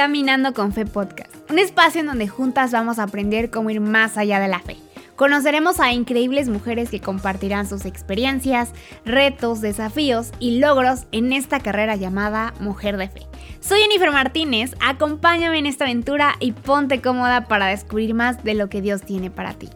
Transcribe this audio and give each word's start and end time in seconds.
Caminando 0.00 0.54
con 0.54 0.72
Fe 0.72 0.86
Podcast, 0.86 1.30
un 1.50 1.58
espacio 1.58 2.00
en 2.00 2.06
donde 2.06 2.26
juntas 2.26 2.72
vamos 2.72 2.98
a 2.98 3.02
aprender 3.02 3.50
cómo 3.50 3.68
ir 3.68 3.82
más 3.82 4.16
allá 4.16 4.40
de 4.40 4.48
la 4.48 4.58
fe. 4.58 4.78
Conoceremos 5.14 5.78
a 5.78 5.92
increíbles 5.92 6.48
mujeres 6.48 6.88
que 6.88 7.02
compartirán 7.02 7.68
sus 7.68 7.84
experiencias, 7.84 8.72
retos, 9.04 9.60
desafíos 9.60 10.30
y 10.38 10.58
logros 10.58 11.00
en 11.12 11.34
esta 11.34 11.60
carrera 11.60 11.96
llamada 11.96 12.54
Mujer 12.60 12.96
de 12.96 13.10
Fe. 13.10 13.26
Soy 13.60 13.82
Jennifer 13.82 14.10
Martínez, 14.10 14.74
acompáñame 14.80 15.58
en 15.58 15.66
esta 15.66 15.84
aventura 15.84 16.36
y 16.40 16.52
ponte 16.52 17.02
cómoda 17.02 17.44
para 17.44 17.66
descubrir 17.66 18.14
más 18.14 18.42
de 18.42 18.54
lo 18.54 18.70
que 18.70 18.80
Dios 18.80 19.02
tiene 19.02 19.30
para 19.30 19.52
ti. 19.52 19.68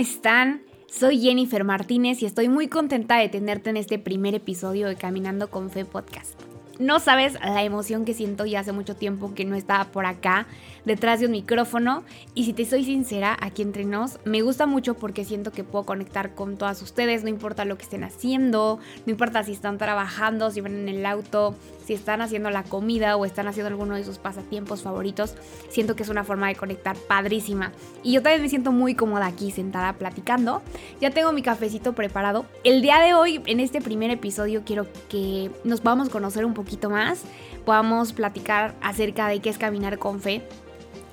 Están? 0.00 0.62
Soy 0.90 1.20
Jennifer 1.20 1.62
Martínez 1.62 2.22
y 2.22 2.26
estoy 2.26 2.48
muy 2.48 2.68
contenta 2.68 3.18
de 3.18 3.28
tenerte 3.28 3.68
en 3.68 3.76
este 3.76 3.98
primer 3.98 4.34
episodio 4.34 4.88
de 4.88 4.96
Caminando 4.96 5.50
con 5.50 5.68
Fe 5.68 5.84
Podcast. 5.84 6.40
No 6.78 6.98
sabes 7.00 7.34
la 7.34 7.62
emoción 7.62 8.06
que 8.06 8.14
siento 8.14 8.46
ya 8.46 8.60
hace 8.60 8.72
mucho 8.72 8.96
tiempo 8.96 9.34
que 9.34 9.44
no 9.44 9.54
estaba 9.56 9.84
por 9.92 10.06
acá 10.06 10.46
detrás 10.84 11.20
de 11.20 11.26
un 11.26 11.32
micrófono 11.32 12.04
y 12.34 12.44
si 12.44 12.52
te 12.52 12.64
soy 12.64 12.84
sincera, 12.84 13.36
aquí 13.40 13.62
entre 13.62 13.84
nos, 13.84 14.18
me 14.24 14.42
gusta 14.42 14.66
mucho 14.66 14.94
porque 14.94 15.24
siento 15.24 15.52
que 15.52 15.64
puedo 15.64 15.84
conectar 15.84 16.34
con 16.34 16.56
todas 16.56 16.82
ustedes, 16.82 17.22
no 17.22 17.28
importa 17.28 17.64
lo 17.64 17.76
que 17.76 17.84
estén 17.84 18.04
haciendo, 18.04 18.78
no 19.06 19.10
importa 19.10 19.42
si 19.44 19.52
están 19.52 19.78
trabajando, 19.78 20.50
si 20.50 20.60
van 20.60 20.74
en 20.74 20.88
el 20.88 21.06
auto, 21.06 21.54
si 21.84 21.94
están 21.94 22.20
haciendo 22.20 22.50
la 22.50 22.62
comida 22.62 23.16
o 23.16 23.24
están 23.24 23.48
haciendo 23.48 23.68
alguno 23.68 23.96
de 23.96 24.04
sus 24.04 24.18
pasatiempos 24.18 24.82
favoritos, 24.82 25.34
siento 25.70 25.96
que 25.96 26.02
es 26.02 26.08
una 26.08 26.24
forma 26.24 26.48
de 26.48 26.54
conectar 26.54 26.96
padrísima. 26.96 27.72
Y 28.02 28.12
yo 28.12 28.22
también 28.22 28.42
me 28.42 28.48
siento 28.48 28.72
muy 28.72 28.94
cómoda 28.94 29.26
aquí 29.26 29.50
sentada 29.50 29.94
platicando. 29.94 30.62
Ya 31.00 31.10
tengo 31.10 31.32
mi 31.32 31.42
cafecito 31.42 31.92
preparado. 31.92 32.46
El 32.64 32.82
día 32.82 33.00
de 33.00 33.14
hoy, 33.14 33.42
en 33.46 33.60
este 33.60 33.80
primer 33.80 34.10
episodio, 34.10 34.62
quiero 34.64 34.86
que 35.08 35.50
nos 35.64 35.80
podamos 35.80 36.08
conocer 36.10 36.44
un 36.44 36.54
poquito 36.54 36.90
más, 36.90 37.22
podamos 37.70 38.12
platicar 38.12 38.74
acerca 38.80 39.28
de 39.28 39.38
qué 39.38 39.48
es 39.48 39.56
caminar 39.56 40.00
con 40.00 40.20
fe 40.20 40.42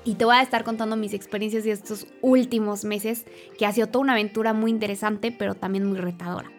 y 0.02 0.16
te 0.16 0.24
voy 0.24 0.34
a 0.34 0.42
estar 0.42 0.64
contando 0.64 0.96
mis 0.96 1.14
experiencias 1.14 1.62
de 1.62 1.70
estos 1.70 2.08
últimos 2.20 2.82
meses, 2.82 3.26
que 3.56 3.64
ha 3.64 3.70
sido 3.70 3.86
toda 3.86 4.02
una 4.02 4.14
aventura 4.14 4.54
muy 4.54 4.72
interesante, 4.72 5.30
pero 5.30 5.54
también 5.54 5.84
muy 5.84 5.98
retadora. 5.98 6.50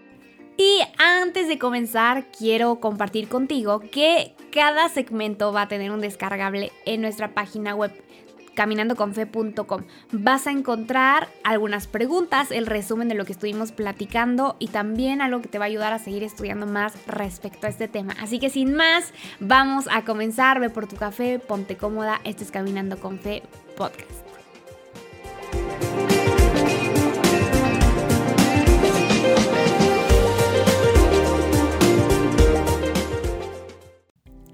Y 0.56 0.80
antes 1.00 1.50
de 1.50 1.60
comenzar, 1.60 2.32
quiero 2.32 2.80
compartir 2.80 3.28
contigo 3.28 3.82
que 3.82 4.38
cada 4.54 4.88
segmento 4.88 5.52
va 5.52 5.64
a 5.64 5.68
tener 5.68 5.92
un 5.92 6.00
descargable 6.00 6.72
en 6.86 7.02
nuestra 7.02 7.34
página 7.34 7.76
web 7.76 7.92
caminandoconfe.com. 8.56 9.84
Vas 10.12 10.48
a 10.48 10.52
encontrar 10.52 11.28
algunas 11.44 11.88
preguntas, 11.88 12.52
el 12.52 12.66
resumen 12.66 13.08
de 13.08 13.16
lo 13.16 13.26
que 13.26 13.34
estuvimos 13.34 13.72
platicando 13.72 14.56
y 14.60 14.68
también 14.68 15.22
algo 15.22 15.42
que 15.42 15.48
te 15.48 15.60
va 15.60 15.66
a 15.66 15.68
ayudar 15.68 15.94
a 15.94 16.00
seguir 16.00 16.24
estudiando 16.24 16.66
más 16.66 16.94
respecto 17.08 17.68
a 17.68 17.70
este 17.70 17.88
tema. 17.88 18.16
Así 18.20 18.40
que 18.40 18.50
sin 18.50 18.74
más, 18.74 19.14
vamos 19.40 19.88
a 19.92 20.04
comenzar. 20.04 20.60
Ve 20.60 20.70
por 20.70 20.88
tu 20.88 20.96
café, 20.96 21.40
ponte 21.40 21.78
cómoda. 21.78 22.22
Este 22.24 22.44
es 22.44 22.52
Caminando 22.52 23.00
con 23.00 23.20
Fe 23.20 23.44
Podcast. 23.78 24.30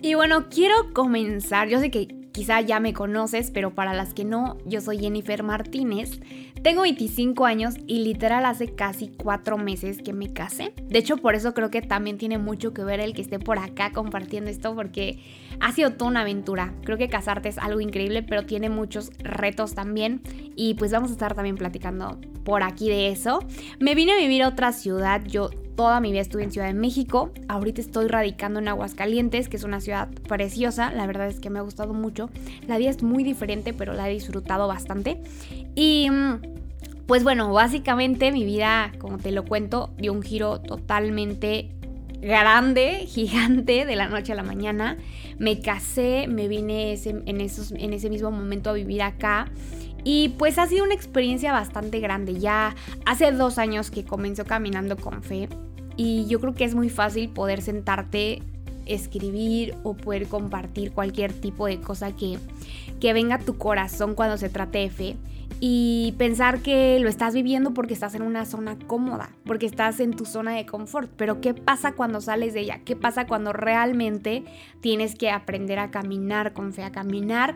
Y 0.05 0.13
bueno, 0.13 0.49
quiero 0.49 0.93
comenzar. 0.93 1.67
Yo 1.67 1.79
sé 1.79 1.89
que 1.89 2.24
Quizá 2.35 2.59
ya 2.59 2.81
me 2.81 2.91
conoces, 2.91 3.49
pero 3.49 3.73
para 3.73 3.93
las 3.93 4.13
que 4.13 4.25
no, 4.25 4.57
yo 4.65 4.81
soy 4.81 4.99
Jennifer 4.99 5.41
Martínez. 5.41 6.19
Tengo 6.61 6.81
25 6.81 7.45
años 7.45 7.75
y 7.87 7.99
literal 7.99 8.45
hace 8.45 8.75
casi 8.75 9.07
4 9.07 9.57
meses 9.57 10.01
que 10.01 10.11
me 10.11 10.33
casé. 10.33 10.73
De 10.83 10.99
hecho, 10.99 11.15
por 11.15 11.35
eso 11.35 11.53
creo 11.53 11.71
que 11.71 11.81
también 11.81 12.17
tiene 12.17 12.37
mucho 12.37 12.73
que 12.73 12.83
ver 12.83 12.99
el 12.99 13.13
que 13.13 13.21
esté 13.21 13.39
por 13.39 13.57
acá 13.57 13.93
compartiendo 13.93 14.49
esto, 14.49 14.75
porque 14.75 15.23
ha 15.61 15.71
sido 15.71 15.91
toda 15.91 16.11
una 16.11 16.21
aventura. 16.21 16.73
Creo 16.83 16.97
que 16.97 17.07
casarte 17.07 17.47
es 17.47 17.57
algo 17.57 17.79
increíble, 17.79 18.21
pero 18.21 18.45
tiene 18.45 18.69
muchos 18.69 19.11
retos 19.19 19.73
también. 19.73 20.21
Y 20.57 20.73
pues 20.73 20.91
vamos 20.91 21.11
a 21.11 21.13
estar 21.13 21.35
también 21.35 21.55
platicando 21.55 22.19
por 22.43 22.63
aquí 22.63 22.89
de 22.89 23.11
eso. 23.11 23.39
Me 23.79 23.95
vine 23.95 24.11
a 24.11 24.17
vivir 24.17 24.43
a 24.43 24.49
otra 24.49 24.73
ciudad. 24.73 25.23
Yo 25.25 25.51
Toda 25.75 25.99
mi 25.99 26.11
vida 26.11 26.21
estuve 26.21 26.43
en 26.43 26.51
Ciudad 26.51 26.67
de 26.67 26.73
México. 26.73 27.31
Ahorita 27.49 27.81
estoy 27.81 28.07
radicando 28.07 28.59
en 28.59 28.67
Aguascalientes, 28.69 29.49
que 29.49 29.57
es 29.57 29.63
una 29.63 29.81
ciudad 29.81 30.09
preciosa. 30.27 30.91
La 30.91 31.05
verdad 31.05 31.27
es 31.27 31.39
que 31.39 31.49
me 31.49 31.59
ha 31.59 31.63
gustado 31.63 31.93
mucho. 31.93 32.29
La 32.67 32.77
vida 32.77 32.89
es 32.89 33.03
muy 33.03 33.23
diferente, 33.23 33.73
pero 33.73 33.93
la 33.93 34.09
he 34.09 34.13
disfrutado 34.13 34.67
bastante. 34.67 35.21
Y 35.75 36.09
mm, 36.09 36.41
pues 37.07 37.23
bueno, 37.23 37.51
básicamente 37.51 38.31
mi 38.31 38.45
vida, 38.45 38.93
como 38.99 39.17
te 39.17 39.31
lo 39.31 39.43
cuento, 39.43 39.91
dio 39.97 40.13
un 40.13 40.23
giro 40.23 40.61
totalmente 40.61 41.71
grande, 42.21 43.05
gigante, 43.07 43.85
de 43.85 43.95
la 43.95 44.07
noche 44.07 44.31
a 44.31 44.35
la 44.35 44.43
mañana. 44.43 44.97
Me 45.37 45.59
casé, 45.59 46.27
me 46.27 46.47
vine 46.47 46.97
en, 47.03 47.41
ese 47.41 48.09
mismo 48.09 48.31
momento 48.31 48.69
a 48.69 48.73
vivir 48.73 49.01
acá. 49.01 49.51
Y 50.05 50.29
pues 50.37 50.59
ha 50.59 50.67
sido 50.67 50.85
una 50.85 50.93
experiencia 50.93 51.51
bastante 51.51 51.99
grande. 51.99 52.39
Ya 52.39 52.75
hace 53.05 53.31
dos 53.31 53.57
años 53.57 53.89
que 53.89 54.05
comenzó 54.05 54.45
caminando 54.45 54.95
con 54.95 55.23
fe. 55.23 55.49
Y 55.97 56.27
yo 56.27 56.39
creo 56.39 56.53
que 56.53 56.63
es 56.63 56.75
muy 56.75 56.89
fácil 56.89 57.29
poder 57.29 57.61
sentarte, 57.61 58.43
escribir 58.85 59.75
o 59.83 59.95
poder 59.95 60.27
compartir 60.27 60.91
cualquier 60.91 61.33
tipo 61.33 61.67
de 61.67 61.79
cosa 61.79 62.15
que, 62.15 62.37
que 62.99 63.13
venga 63.13 63.35
a 63.35 63.39
tu 63.39 63.57
corazón 63.57 64.15
cuando 64.15 64.37
se 64.37 64.49
trate 64.49 64.79
de 64.79 64.89
fe 64.89 65.15
y 65.59 66.13
pensar 66.17 66.61
que 66.61 66.99
lo 66.99 67.07
estás 67.07 67.33
viviendo 67.33 67.73
porque 67.73 67.93
estás 67.93 68.13
en 68.15 68.21
una 68.21 68.45
zona 68.45 68.77
cómoda, 68.87 69.29
porque 69.45 69.65
estás 69.65 69.99
en 69.99 70.11
tu 70.11 70.25
zona 70.25 70.51
de 70.51 70.65
confort. 70.65 71.09
Pero 71.15 71.39
¿qué 71.39 71.53
pasa 71.53 71.93
cuando 71.93 72.19
sales 72.19 72.53
de 72.53 72.61
ella? 72.61 72.81
¿Qué 72.83 72.95
pasa 72.95 73.25
cuando 73.25 73.53
realmente 73.53 74.43
tienes 74.81 75.15
que 75.15 75.29
aprender 75.29 75.79
a 75.79 75.91
caminar 75.91 76.53
con 76.53 76.73
fe, 76.73 76.83
a 76.83 76.91
caminar 76.91 77.55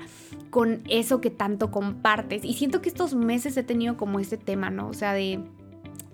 con 0.49 0.81
eso 0.87 1.19
que 1.19 1.29
tanto 1.29 1.71
compartes? 1.71 2.45
Y 2.45 2.53
siento 2.53 2.81
que 2.81 2.89
estos 2.89 3.15
meses 3.15 3.57
he 3.57 3.63
tenido 3.63 3.97
como 3.97 4.19
este 4.19 4.37
tema, 4.37 4.69
¿no? 4.69 4.87
O 4.87 4.93
sea, 4.93 5.13
de, 5.13 5.41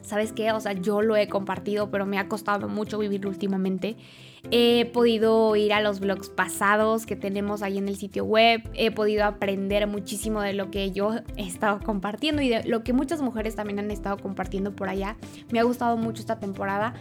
¿sabes 0.05 0.31
qué? 0.31 0.51
O 0.51 0.59
sea, 0.59 0.73
yo 0.73 1.01
lo 1.01 1.15
he 1.15 1.27
compartido, 1.27 1.89
pero 1.91 2.05
me 2.05 2.17
ha 2.17 2.27
costado 2.27 2.67
mucho 2.67 2.97
vivirlo 2.97 3.29
últimamente. 3.29 3.95
He 4.51 4.85
podido 4.93 5.55
ir 5.55 5.73
a 5.73 5.81
los 5.81 5.99
blogs 5.99 6.29
pasados 6.29 7.05
que 7.05 7.15
tenemos 7.15 7.63
ahí 7.63 7.77
en 7.77 7.87
el 7.87 7.97
sitio 7.97 8.25
web. 8.25 8.61
He 8.73 8.91
podido 8.91 9.25
aprender 9.25 9.87
muchísimo 9.87 10.41
de 10.41 10.53
lo 10.53 10.69
que 10.69 10.91
yo 10.91 11.15
he 11.35 11.47
estado 11.47 11.79
compartiendo 11.79 12.41
y 12.41 12.49
de 12.49 12.63
lo 12.63 12.83
que 12.83 12.93
muchas 12.93 13.21
mujeres 13.21 13.55
también 13.55 13.79
han 13.79 13.89
estado 13.89 14.17
compartiendo 14.17 14.75
por 14.75 14.87
allá. 14.87 15.17
Me 15.51 15.59
ha 15.59 15.63
gustado 15.63 15.97
mucho 15.97 16.21
esta 16.21 16.39
temporada 16.39 16.93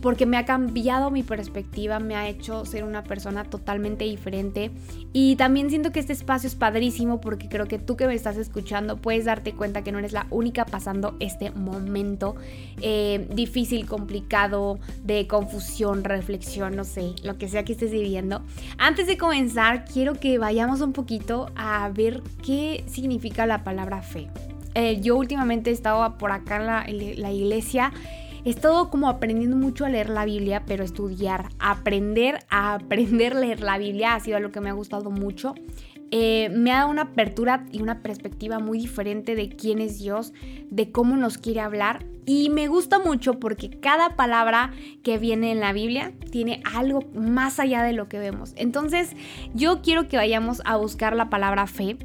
porque 0.00 0.26
me 0.26 0.36
ha 0.36 0.44
cambiado 0.44 1.10
mi 1.10 1.22
perspectiva, 1.22 1.98
me 1.98 2.16
ha 2.16 2.28
hecho 2.28 2.64
ser 2.64 2.84
una 2.84 3.04
persona 3.04 3.44
totalmente 3.44 4.04
diferente 4.04 4.70
y 5.12 5.36
también 5.36 5.68
siento 5.68 5.92
que 5.92 6.00
este 6.00 6.12
espacio 6.12 6.46
es 6.46 6.54
padrísimo 6.54 7.20
porque 7.20 7.48
creo 7.48 7.66
que 7.66 7.78
tú 7.78 7.96
que 7.96 8.06
me 8.06 8.14
estás 8.14 8.36
escuchando 8.36 8.96
puedes 8.96 9.24
darte 9.24 9.52
cuenta 9.54 9.82
que 9.82 9.92
no 9.92 9.98
eres 9.98 10.12
la 10.12 10.26
única 10.30 10.64
pasando 10.64 11.16
este 11.20 11.50
momento 11.50 12.36
eh, 12.80 13.28
difícil, 13.32 13.86
complicado, 13.86 14.78
de 15.04 15.26
confusión, 15.26 16.04
reflexión, 16.04 16.76
no 16.76 16.84
sé, 16.84 17.14
lo 17.22 17.36
que 17.36 17.48
sea 17.48 17.64
que 17.64 17.72
estés 17.72 17.90
viviendo. 17.90 18.42
Antes 18.78 19.06
de 19.06 19.18
comenzar, 19.18 19.84
quiero 19.84 20.14
que 20.14 20.38
vayamos 20.38 20.80
un 20.80 20.92
poquito 20.92 21.50
a 21.56 21.90
ver 21.90 22.22
qué 22.44 22.84
significa 22.86 23.46
la 23.46 23.64
palabra 23.64 24.02
fe. 24.02 24.28
Eh, 24.74 25.00
yo 25.00 25.16
últimamente 25.16 25.72
estaba 25.72 26.16
por 26.16 26.30
acá 26.30 26.84
en 26.86 27.20
la 27.20 27.32
iglesia 27.32 27.92
He 28.44 28.50
estado 28.50 28.88
como 28.90 29.08
aprendiendo 29.08 29.56
mucho 29.56 29.84
a 29.84 29.88
leer 29.88 30.08
la 30.08 30.24
Biblia, 30.24 30.64
pero 30.66 30.82
estudiar, 30.82 31.50
aprender 31.58 32.38
a 32.48 32.74
aprender 32.74 33.34
a 33.34 33.40
leer 33.40 33.60
la 33.60 33.78
Biblia 33.78 34.14
ha 34.14 34.20
sido 34.20 34.36
algo 34.36 34.50
que 34.50 34.60
me 34.60 34.70
ha 34.70 34.74
gustado 34.74 35.10
mucho. 35.10 35.54
Eh, 36.10 36.48
me 36.50 36.72
ha 36.72 36.78
dado 36.78 36.90
una 36.90 37.02
apertura 37.02 37.66
y 37.70 37.82
una 37.82 38.02
perspectiva 38.02 38.58
muy 38.58 38.78
diferente 38.78 39.34
de 39.34 39.48
quién 39.50 39.80
es 39.80 39.98
Dios, 39.98 40.32
de 40.70 40.90
cómo 40.90 41.16
nos 41.16 41.38
quiere 41.38 41.60
hablar. 41.60 42.04
Y 42.26 42.50
me 42.50 42.66
gusta 42.66 42.98
mucho 42.98 43.38
porque 43.38 43.70
cada 43.70 44.16
palabra 44.16 44.72
que 45.02 45.18
viene 45.18 45.52
en 45.52 45.60
la 45.60 45.72
Biblia 45.72 46.12
tiene 46.30 46.62
algo 46.74 47.00
más 47.14 47.60
allá 47.60 47.82
de 47.82 47.92
lo 47.92 48.08
que 48.08 48.18
vemos. 48.18 48.54
Entonces 48.56 49.14
yo 49.54 49.82
quiero 49.82 50.08
que 50.08 50.16
vayamos 50.16 50.62
a 50.64 50.76
buscar 50.76 51.14
la 51.14 51.30
palabra 51.30 51.66
fe. 51.66 51.96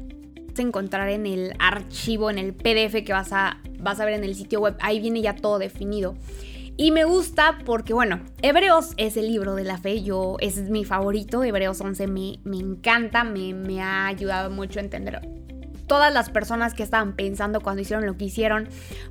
Encontrar 0.58 1.10
en 1.10 1.26
el 1.26 1.52
archivo, 1.58 2.30
en 2.30 2.38
el 2.38 2.54
PDF 2.54 3.04
que 3.04 3.12
vas 3.12 3.30
a 3.34 3.60
vas 3.86 4.00
a 4.00 4.04
ver 4.04 4.14
en 4.14 4.24
el 4.24 4.34
sitio 4.34 4.60
web, 4.60 4.76
ahí 4.80 5.00
viene 5.00 5.22
ya 5.22 5.34
todo 5.34 5.58
definido. 5.58 6.14
Y 6.76 6.90
me 6.90 7.04
gusta 7.04 7.58
porque, 7.64 7.94
bueno, 7.94 8.20
Hebreos 8.42 8.90
es 8.98 9.16
el 9.16 9.28
libro 9.28 9.54
de 9.54 9.64
la 9.64 9.78
fe, 9.78 10.02
yo 10.02 10.36
es 10.40 10.68
mi 10.68 10.84
favorito, 10.84 11.42
Hebreos 11.42 11.80
11 11.80 12.06
me, 12.08 12.38
me 12.44 12.58
encanta, 12.58 13.24
me, 13.24 13.54
me 13.54 13.80
ha 13.80 14.08
ayudado 14.08 14.50
mucho 14.50 14.78
a 14.78 14.82
entender 14.82 15.22
todas 15.86 16.12
las 16.12 16.30
personas 16.30 16.74
que 16.74 16.82
estaban 16.82 17.14
pensando 17.14 17.60
cuando 17.60 17.80
hicieron 17.80 18.06
lo 18.06 18.16
que 18.16 18.24
hicieron, 18.24 18.68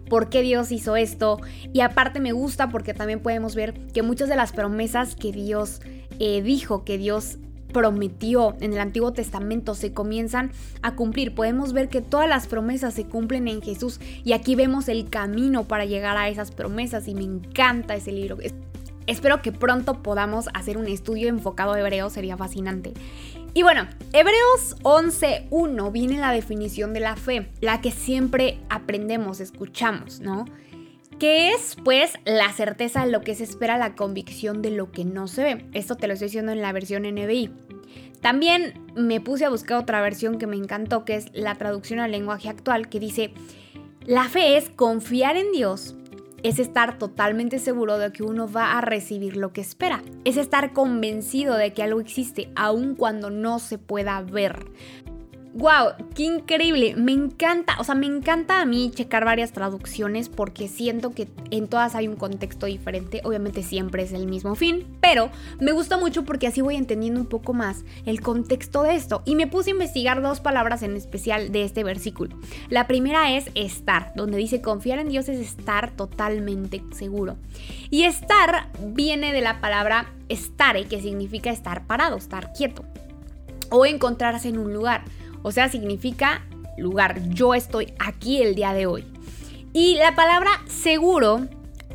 por 0.09 0.29
qué 0.29 0.41
Dios 0.41 0.71
hizo 0.71 0.95
esto. 0.95 1.39
Y 1.73 1.79
aparte 1.79 2.19
me 2.19 2.33
gusta 2.33 2.69
porque 2.69 2.93
también 2.93 3.21
podemos 3.21 3.55
ver 3.55 3.73
que 3.93 4.03
muchas 4.03 4.29
de 4.29 4.35
las 4.35 4.51
promesas 4.51 5.15
que 5.15 5.31
Dios 5.31 5.81
eh, 6.19 6.41
dijo, 6.41 6.83
que 6.83 6.97
Dios 6.97 7.37
prometió 7.75 8.55
en 8.61 8.71
el 8.71 8.79
Antiguo 8.79 9.11
Testamento 9.11 9.75
se 9.75 9.91
comienzan 9.91 10.53
a 10.81 10.95
cumplir. 10.95 11.35
Podemos 11.35 11.73
ver 11.73 11.89
que 11.89 11.99
todas 11.99 12.29
las 12.29 12.47
promesas 12.47 12.93
se 12.93 13.03
cumplen 13.03 13.49
en 13.49 13.61
Jesús 13.61 13.99
y 14.23 14.31
aquí 14.31 14.55
vemos 14.55 14.87
el 14.87 15.09
camino 15.09 15.65
para 15.65 15.83
llegar 15.83 16.15
a 16.15 16.29
esas 16.29 16.51
promesas 16.51 17.09
y 17.09 17.15
me 17.15 17.25
encanta 17.25 17.93
ese 17.93 18.13
libro. 18.13 18.37
Espero 19.07 19.41
que 19.41 19.51
pronto 19.51 20.01
podamos 20.01 20.47
hacer 20.53 20.77
un 20.77 20.87
estudio 20.87 21.27
enfocado 21.27 21.73
a 21.73 21.79
Hebreos, 21.81 22.13
sería 22.13 22.37
fascinante. 22.37 22.93
Y 23.53 23.63
bueno, 23.63 23.89
Hebreos 24.13 24.77
11.1 24.83 25.91
viene 25.91 26.17
la 26.17 26.31
definición 26.31 26.93
de 26.93 27.01
la 27.01 27.17
fe, 27.17 27.51
la 27.59 27.81
que 27.81 27.91
siempre 27.91 28.57
aprendemos, 28.69 29.41
escuchamos, 29.41 30.21
¿no? 30.21 30.45
Que 31.19 31.51
es 31.51 31.75
pues 31.83 32.13
la 32.23 32.51
certeza 32.53 33.05
de 33.05 33.11
lo 33.11 33.19
que 33.19 33.35
se 33.35 33.43
espera, 33.43 33.77
la 33.77 33.95
convicción 33.95 34.61
de 34.61 34.71
lo 34.71 34.91
que 34.91 35.03
no 35.03 35.27
se 35.27 35.43
ve. 35.43 35.65
Esto 35.73 35.95
te 35.95 36.07
lo 36.07 36.13
estoy 36.13 36.27
diciendo 36.27 36.53
en 36.53 36.61
la 36.61 36.71
versión 36.71 37.03
NBI. 37.03 37.64
También 38.25 38.73
me 38.95 39.21
puse 39.21 39.45
a 39.45 39.51
buscar 39.51 39.77
otra 39.77 40.01
versión 40.01 40.39
que 40.39 40.47
me 40.47 40.55
encantó, 40.55 41.05
que 41.05 41.13
es 41.13 41.27
la 41.33 41.53
traducción 41.53 41.99
al 41.99 42.09
lenguaje 42.09 42.49
actual, 42.49 42.89
que 42.89 42.99
dice, 42.99 43.31
la 44.03 44.23
fe 44.23 44.57
es 44.57 44.71
confiar 44.71 45.37
en 45.37 45.51
Dios 45.51 45.95
es 46.41 46.59
estar 46.59 46.99
totalmente 46.99 47.57
seguro 47.57 47.97
de 47.97 48.11
que 48.11 48.21
uno 48.21 48.47
va 48.51 48.77
a 48.77 48.81
recibir 48.81 49.35
lo 49.35 49.51
que 49.51 49.61
espera. 49.61 50.03
Es 50.25 50.37
estar 50.37 50.73
convencido 50.73 51.55
de 51.55 51.73
que 51.73 51.81
algo 51.81 51.99
existe, 51.99 52.51
aun 52.55 52.93
cuando 52.93 53.31
no 53.31 53.57
se 53.57 53.79
pueda 53.79 54.21
ver 54.21 54.65
wow, 55.55 55.93
qué 56.13 56.23
increíble. 56.23 56.95
Me 56.95 57.13
encanta, 57.13 57.77
o 57.79 57.83
sea, 57.83 57.95
me 57.95 58.05
encanta 58.05 58.61
a 58.61 58.65
mí 58.65 58.91
checar 58.93 59.23
varias 59.23 59.53
traducciones 59.53 60.27
porque 60.27 60.67
siento 60.67 61.11
que 61.11 61.29
en 61.49 61.67
todas 61.67 61.95
hay 61.95 62.09
un 62.09 62.17
contexto 62.17 62.65
diferente. 62.65 63.21
Obviamente 63.23 63.63
siempre 63.63 64.03
es 64.03 64.11
el 64.11 64.27
mismo 64.27 64.55
fin, 64.55 64.85
pero 65.01 65.31
me 65.59 65.71
gusta 65.71 65.97
mucho 65.97 66.25
porque 66.25 66.47
así 66.47 66.61
voy 66.61 66.75
entendiendo 66.75 67.21
un 67.21 67.27
poco 67.27 67.53
más 67.53 67.85
el 68.05 68.19
contexto 68.19 68.83
de 68.83 68.95
esto. 68.95 69.23
Y 69.25 69.35
me 69.35 69.47
puse 69.47 69.69
a 69.69 69.73
investigar 69.73 70.21
dos 70.21 70.41
palabras 70.41 70.83
en 70.83 70.97
especial 70.97 71.51
de 71.53 71.63
este 71.63 71.85
versículo. 71.85 72.37
La 72.69 72.85
primera 72.85 73.31
es 73.35 73.49
estar, 73.55 74.11
donde 74.15 74.37
dice 74.37 74.61
confiar 74.61 74.99
en 74.99 75.07
Dios 75.07 75.29
es 75.29 75.39
estar 75.39 75.91
totalmente 75.91 76.83
seguro. 76.91 77.37
Y 77.89 78.03
estar 78.03 78.69
viene 78.81 79.31
de 79.31 79.41
la 79.41 79.61
palabra 79.61 80.11
estare, 80.27 80.85
que 80.85 81.01
significa 81.01 81.49
estar 81.49 81.87
parado, 81.87 82.17
estar 82.17 82.51
quieto 82.51 82.83
o 83.69 83.85
encontrarse 83.85 84.49
en 84.49 84.57
un 84.57 84.73
lugar. 84.73 85.03
O 85.45 85.51
sea, 85.51 85.69
significa 85.69 86.43
lugar. 86.75 87.21
Yo 87.29 87.53
estoy 87.53 87.93
aquí 87.99 88.41
el 88.41 88.55
día 88.55 88.73
de 88.73 88.87
hoy. 88.87 89.03
Y 89.73 89.93
la 89.93 90.15
palabra 90.15 90.49
seguro 90.65 91.47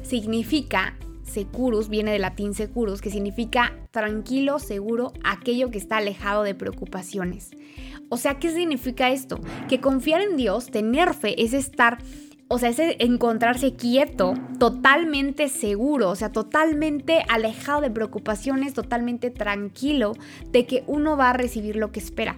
significa, 0.02 0.96
securus, 1.24 1.88
viene 1.88 2.12
del 2.12 2.22
latín 2.22 2.54
securus, 2.54 3.00
que 3.00 3.10
significa 3.10 3.76
tranquilo, 3.90 4.60
seguro, 4.60 5.12
aquello 5.24 5.72
que 5.72 5.78
está 5.78 5.96
alejado 5.96 6.44
de 6.44 6.54
preocupaciones. 6.54 7.50
O 8.08 8.18
sea, 8.18 8.38
¿qué 8.38 8.52
significa 8.52 9.10
esto? 9.10 9.40
Que 9.68 9.80
confiar 9.80 10.20
en 10.20 10.36
Dios, 10.36 10.70
tener 10.70 11.12
fe, 11.12 11.42
es 11.42 11.52
estar 11.52 11.98
o 12.46 12.58
sea, 12.58 12.68
es 12.68 12.78
encontrarse 13.00 13.74
quieto, 13.74 14.34
totalmente 14.60 15.48
seguro, 15.48 16.10
o 16.10 16.16
sea, 16.16 16.30
totalmente 16.30 17.24
alejado 17.28 17.80
de 17.80 17.90
preocupaciones, 17.90 18.74
totalmente 18.74 19.30
tranquilo 19.30 20.12
de 20.50 20.66
que 20.66 20.84
uno 20.86 21.16
va 21.16 21.30
a 21.30 21.32
recibir 21.32 21.74
lo 21.74 21.90
que 21.90 21.98
espera 21.98 22.36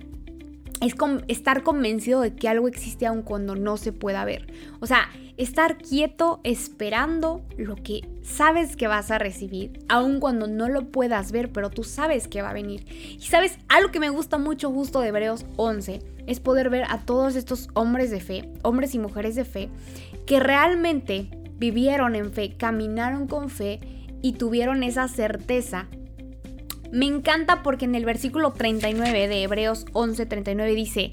es 0.83 0.95
estar 1.29 1.63
convencido 1.63 2.21
de 2.21 2.35
que 2.35 2.49
algo 2.49 2.67
existe 2.67 3.07
aun 3.07 3.23
cuando 3.23 3.55
no 3.55 3.77
se 3.77 3.93
pueda 3.93 4.25
ver. 4.25 4.53
O 4.81 4.87
sea, 4.87 5.09
estar 5.37 5.79
quieto 5.79 6.41
esperando 6.43 7.43
lo 7.57 7.77
que 7.77 8.09
sabes 8.23 8.75
que 8.75 8.89
vas 8.89 9.13
a 9.13 9.19
recibir, 9.19 9.79
aun 9.89 10.19
cuando 10.19 10.49
no 10.49 10.69
lo 10.69 10.91
puedas 10.91 11.31
ver, 11.31 11.53
pero 11.53 11.71
tú 11.71 11.85
sabes 11.85 12.27
que 12.27 12.43
va 12.43 12.51
a 12.51 12.55
venir. 12.55 12.85
Y 12.91 13.21
sabes, 13.21 13.59
algo 13.69 13.93
que 13.93 14.01
me 14.01 14.11
gusta 14.11 14.39
mucho 14.39 14.73
justo 14.73 15.01
de 15.01 15.09
Hebreos 15.09 15.47
11 15.57 16.01
es 16.27 16.41
poder 16.41 16.69
ver 16.69 16.85
a 16.89 16.99
todos 16.99 17.37
estos 17.37 17.69
hombres 17.75 18.11
de 18.11 18.21
fe, 18.21 18.51
hombres 18.63 18.95
y 18.97 18.99
mujeres 18.99 19.37
de 19.37 19.45
fe, 19.45 19.69
que 20.27 20.41
realmente 20.41 21.31
vivieron 21.59 22.17
en 22.17 22.33
fe, 22.33 22.57
caminaron 22.57 23.29
con 23.29 23.51
fe 23.51 23.81
y 24.21 24.33
tuvieron 24.33 24.83
esa 24.83 25.07
certeza 25.07 25.87
me 26.93 27.07
encanta 27.07 27.63
porque 27.63 27.87
en 27.87 27.95
el 27.95 28.05
versículo 28.05 28.53
39 28.53 29.27
de 29.27 29.43
Hebreos 29.43 29.87
11:39 29.93 30.75
dice, 30.75 31.11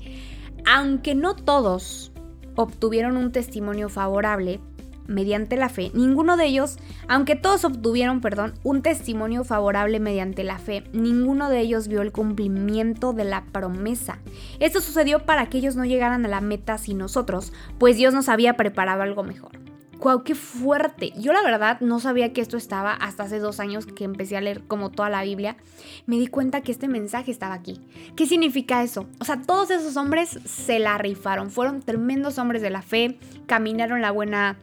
aunque 0.65 1.15
no 1.15 1.35
todos 1.35 2.11
obtuvieron 2.55 3.15
un 3.15 3.31
testimonio 3.31 3.87
favorable 3.87 4.59
mediante 5.07 5.55
la 5.55 5.69
fe, 5.69 5.89
ninguno 5.93 6.37
de 6.37 6.45
ellos, 6.45 6.77
aunque 7.07 7.35
todos 7.35 7.63
obtuvieron, 7.63 8.21
perdón, 8.21 8.53
un 8.63 8.81
testimonio 8.81 9.43
favorable 9.43 9.99
mediante 9.99 10.43
la 10.43 10.59
fe, 10.59 10.83
ninguno 10.91 11.49
de 11.49 11.61
ellos 11.61 11.87
vio 11.87 12.01
el 12.01 12.11
cumplimiento 12.11 13.13
de 13.13 13.23
la 13.23 13.45
promesa. 13.45 14.19
Esto 14.59 14.81
sucedió 14.81 15.25
para 15.25 15.49
que 15.49 15.57
ellos 15.59 15.75
no 15.77 15.85
llegaran 15.85 16.25
a 16.25 16.29
la 16.29 16.41
meta 16.41 16.77
sin 16.77 16.99
nosotros, 16.99 17.53
pues 17.79 17.95
Dios 17.95 18.13
nos 18.13 18.29
había 18.29 18.55
preparado 18.55 19.01
algo 19.01 19.23
mejor. 19.23 19.68
¡Guau, 19.99 20.23
qué 20.23 20.33
fuerte! 20.33 21.11
Yo 21.17 21.33
la 21.33 21.41
verdad 21.41 21.81
no 21.81 21.99
sabía 21.99 22.31
que 22.31 22.39
esto 22.39 22.55
estaba 22.55 22.93
hasta 22.93 23.23
hace 23.23 23.39
dos 23.39 23.59
años 23.59 23.85
que 23.85 24.05
empecé 24.05 24.37
a 24.37 24.41
leer 24.41 24.63
como 24.63 24.91
toda 24.91 25.09
la 25.09 25.23
Biblia. 25.23 25.57
Me 26.05 26.17
di 26.17 26.27
cuenta 26.27 26.61
que 26.61 26.71
este 26.71 26.87
mensaje 26.87 27.31
estaba 27.31 27.53
aquí. 27.53 27.81
¿Qué 28.15 28.25
significa 28.25 28.81
eso? 28.81 29.07
O 29.19 29.25
sea, 29.25 29.41
todos 29.41 29.71
esos 29.71 29.97
hombres 29.97 30.39
se 30.45 30.79
la 30.79 30.97
rifaron. 30.97 31.51
Fueron 31.51 31.81
tremendos 31.81 32.37
hombres 32.37 32.61
de 32.61 32.69
la 32.69 32.81
fe, 32.81 33.19
caminaron 33.45 34.01
la 34.01 34.11
buena 34.11 34.57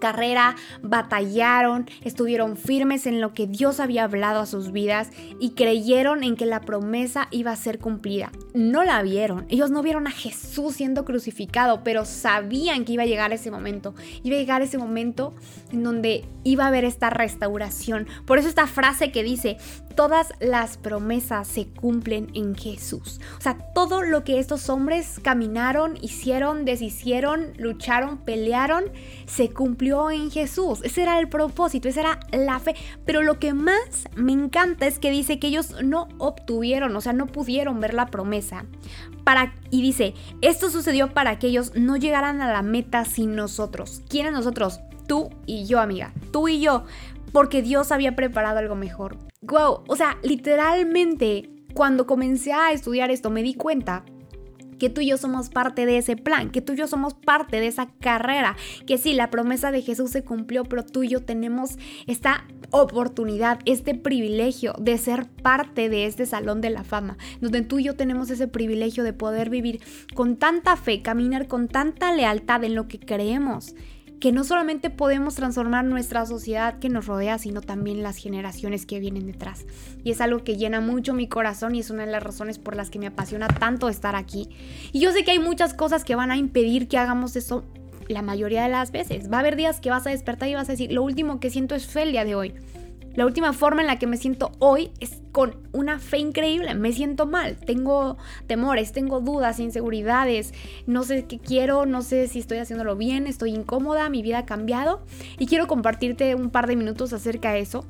carrera, 0.00 0.56
batallaron, 0.82 1.86
estuvieron 2.02 2.56
firmes 2.56 3.06
en 3.06 3.20
lo 3.20 3.34
que 3.34 3.46
Dios 3.46 3.78
había 3.78 4.04
hablado 4.04 4.40
a 4.40 4.46
sus 4.46 4.72
vidas 4.72 5.10
y 5.38 5.50
creyeron 5.50 6.24
en 6.24 6.36
que 6.36 6.46
la 6.46 6.62
promesa 6.62 7.28
iba 7.30 7.52
a 7.52 7.56
ser 7.56 7.78
cumplida. 7.78 8.32
No 8.58 8.82
la 8.82 9.00
vieron, 9.02 9.46
ellos 9.50 9.70
no 9.70 9.84
vieron 9.84 10.08
a 10.08 10.10
Jesús 10.10 10.74
siendo 10.74 11.04
crucificado, 11.04 11.84
pero 11.84 12.04
sabían 12.04 12.84
que 12.84 12.94
iba 12.94 13.04
a 13.04 13.06
llegar 13.06 13.32
ese 13.32 13.52
momento, 13.52 13.94
iba 14.24 14.34
a 14.34 14.40
llegar 14.40 14.62
ese 14.62 14.78
momento 14.78 15.32
en 15.70 15.84
donde 15.84 16.24
iba 16.42 16.64
a 16.64 16.66
haber 16.66 16.84
esta 16.84 17.08
restauración. 17.08 18.08
Por 18.26 18.36
eso 18.38 18.48
esta 18.48 18.66
frase 18.66 19.12
que 19.12 19.22
dice, 19.22 19.58
todas 19.94 20.32
las 20.40 20.76
promesas 20.76 21.46
se 21.46 21.68
cumplen 21.68 22.30
en 22.34 22.56
Jesús. 22.56 23.20
O 23.38 23.40
sea, 23.40 23.58
todo 23.74 24.02
lo 24.02 24.24
que 24.24 24.40
estos 24.40 24.68
hombres 24.70 25.20
caminaron, 25.22 25.96
hicieron, 26.00 26.64
deshicieron, 26.64 27.52
lucharon, 27.58 28.18
pelearon, 28.18 28.86
se 29.26 29.50
cumplió 29.50 30.10
en 30.10 30.32
Jesús. 30.32 30.80
Ese 30.82 31.02
era 31.02 31.20
el 31.20 31.28
propósito, 31.28 31.88
esa 31.88 32.00
era 32.00 32.20
la 32.32 32.58
fe. 32.58 32.74
Pero 33.04 33.22
lo 33.22 33.38
que 33.38 33.52
más 33.54 34.08
me 34.16 34.32
encanta 34.32 34.88
es 34.88 34.98
que 34.98 35.12
dice 35.12 35.38
que 35.38 35.46
ellos 35.46 35.76
no 35.82 36.08
obtuvieron, 36.18 36.96
o 36.96 37.00
sea, 37.00 37.12
no 37.12 37.26
pudieron 37.26 37.78
ver 37.80 37.94
la 37.94 38.06
promesa. 38.06 38.47
Para, 39.24 39.54
y 39.70 39.82
dice, 39.82 40.14
esto 40.40 40.70
sucedió 40.70 41.12
para 41.12 41.38
que 41.38 41.48
ellos 41.48 41.72
no 41.74 41.96
llegaran 41.96 42.40
a 42.40 42.52
la 42.52 42.62
meta 42.62 43.04
sin 43.04 43.34
nosotros. 43.34 44.02
¿Quiénes 44.08 44.32
nosotros? 44.32 44.80
Tú 45.06 45.30
y 45.46 45.66
yo, 45.66 45.80
amiga. 45.80 46.12
Tú 46.32 46.48
y 46.48 46.60
yo 46.60 46.84
porque 47.32 47.62
Dios 47.62 47.92
había 47.92 48.16
preparado 48.16 48.58
algo 48.58 48.74
mejor. 48.74 49.18
Wow, 49.42 49.84
o 49.86 49.96
sea, 49.96 50.18
literalmente 50.22 51.50
cuando 51.74 52.06
comencé 52.06 52.52
a 52.52 52.72
estudiar 52.72 53.10
esto 53.10 53.30
me 53.30 53.42
di 53.42 53.54
cuenta 53.54 54.04
que 54.78 54.90
tú 54.90 55.00
y 55.00 55.08
yo 55.08 55.16
somos 55.16 55.48
parte 55.48 55.86
de 55.86 55.98
ese 55.98 56.16
plan, 56.16 56.50
que 56.50 56.60
tú 56.60 56.72
y 56.72 56.76
yo 56.76 56.86
somos 56.86 57.14
parte 57.14 57.60
de 57.60 57.66
esa 57.66 57.88
carrera, 57.98 58.56
que 58.86 58.96
sí, 58.96 59.12
la 59.12 59.28
promesa 59.28 59.72
de 59.72 59.82
Jesús 59.82 60.10
se 60.10 60.22
cumplió, 60.22 60.64
pero 60.64 60.84
tú 60.84 61.02
y 61.02 61.08
yo 61.08 61.24
tenemos 61.24 61.78
esta 62.06 62.46
oportunidad, 62.70 63.60
este 63.64 63.94
privilegio 63.94 64.74
de 64.78 64.98
ser 64.98 65.26
parte 65.26 65.88
de 65.88 66.06
este 66.06 66.26
salón 66.26 66.60
de 66.60 66.70
la 66.70 66.84
fama, 66.84 67.16
donde 67.40 67.62
tú 67.62 67.78
y 67.78 67.84
yo 67.84 67.96
tenemos 67.96 68.30
ese 68.30 68.48
privilegio 68.48 69.04
de 69.04 69.12
poder 69.12 69.50
vivir 69.50 69.80
con 70.14 70.36
tanta 70.36 70.76
fe, 70.76 71.02
caminar 71.02 71.46
con 71.46 71.68
tanta 71.68 72.12
lealtad 72.12 72.64
en 72.64 72.74
lo 72.74 72.88
que 72.88 72.98
creemos 72.98 73.74
que 74.20 74.32
no 74.32 74.44
solamente 74.44 74.90
podemos 74.90 75.36
transformar 75.36 75.84
nuestra 75.84 76.26
sociedad 76.26 76.78
que 76.78 76.88
nos 76.88 77.06
rodea, 77.06 77.38
sino 77.38 77.60
también 77.60 78.02
las 78.02 78.16
generaciones 78.16 78.84
que 78.84 78.98
vienen 78.98 79.26
detrás. 79.26 79.64
Y 80.02 80.10
es 80.10 80.20
algo 80.20 80.42
que 80.42 80.56
llena 80.56 80.80
mucho 80.80 81.14
mi 81.14 81.28
corazón 81.28 81.74
y 81.74 81.80
es 81.80 81.90
una 81.90 82.04
de 82.04 82.12
las 82.12 82.22
razones 82.22 82.58
por 82.58 82.74
las 82.74 82.90
que 82.90 82.98
me 82.98 83.06
apasiona 83.06 83.46
tanto 83.46 83.88
estar 83.88 84.16
aquí. 84.16 84.48
Y 84.92 85.00
yo 85.00 85.12
sé 85.12 85.24
que 85.24 85.30
hay 85.30 85.38
muchas 85.38 85.74
cosas 85.74 86.04
que 86.04 86.16
van 86.16 86.30
a 86.30 86.36
impedir 86.36 86.88
que 86.88 86.98
hagamos 86.98 87.36
eso 87.36 87.64
la 88.08 88.22
mayoría 88.22 88.62
de 88.62 88.68
las 88.68 88.90
veces. 88.90 89.30
Va 89.30 89.38
a 89.38 89.40
haber 89.40 89.56
días 89.56 89.80
que 89.80 89.90
vas 89.90 90.06
a 90.06 90.10
despertar 90.10 90.48
y 90.48 90.54
vas 90.54 90.68
a 90.68 90.72
decir, 90.72 90.92
lo 90.92 91.02
último 91.02 91.40
que 91.40 91.50
siento 91.50 91.74
es 91.74 91.86
fe 91.86 92.02
el 92.02 92.12
día 92.12 92.24
de 92.24 92.34
hoy. 92.34 92.54
La 93.14 93.26
última 93.26 93.52
forma 93.52 93.80
en 93.80 93.88
la 93.88 93.98
que 93.98 94.06
me 94.06 94.16
siento 94.16 94.52
hoy 94.60 94.92
es 95.00 95.20
con 95.32 95.56
una 95.72 95.98
fe 95.98 96.18
increíble. 96.18 96.74
Me 96.74 96.92
siento 96.92 97.26
mal, 97.26 97.56
tengo 97.56 98.16
temores, 98.46 98.92
tengo 98.92 99.20
dudas, 99.20 99.58
inseguridades, 99.58 100.54
no 100.86 101.02
sé 101.02 101.24
qué 101.24 101.40
quiero, 101.40 101.84
no 101.84 102.02
sé 102.02 102.28
si 102.28 102.38
estoy 102.38 102.58
haciéndolo 102.58 102.94
bien, 102.94 103.26
estoy 103.26 103.54
incómoda, 103.54 104.08
mi 104.08 104.22
vida 104.22 104.38
ha 104.38 104.46
cambiado 104.46 105.02
y 105.36 105.46
quiero 105.46 105.66
compartirte 105.66 106.36
un 106.36 106.50
par 106.50 106.68
de 106.68 106.76
minutos 106.76 107.12
acerca 107.12 107.50
de 107.50 107.60
eso 107.60 107.84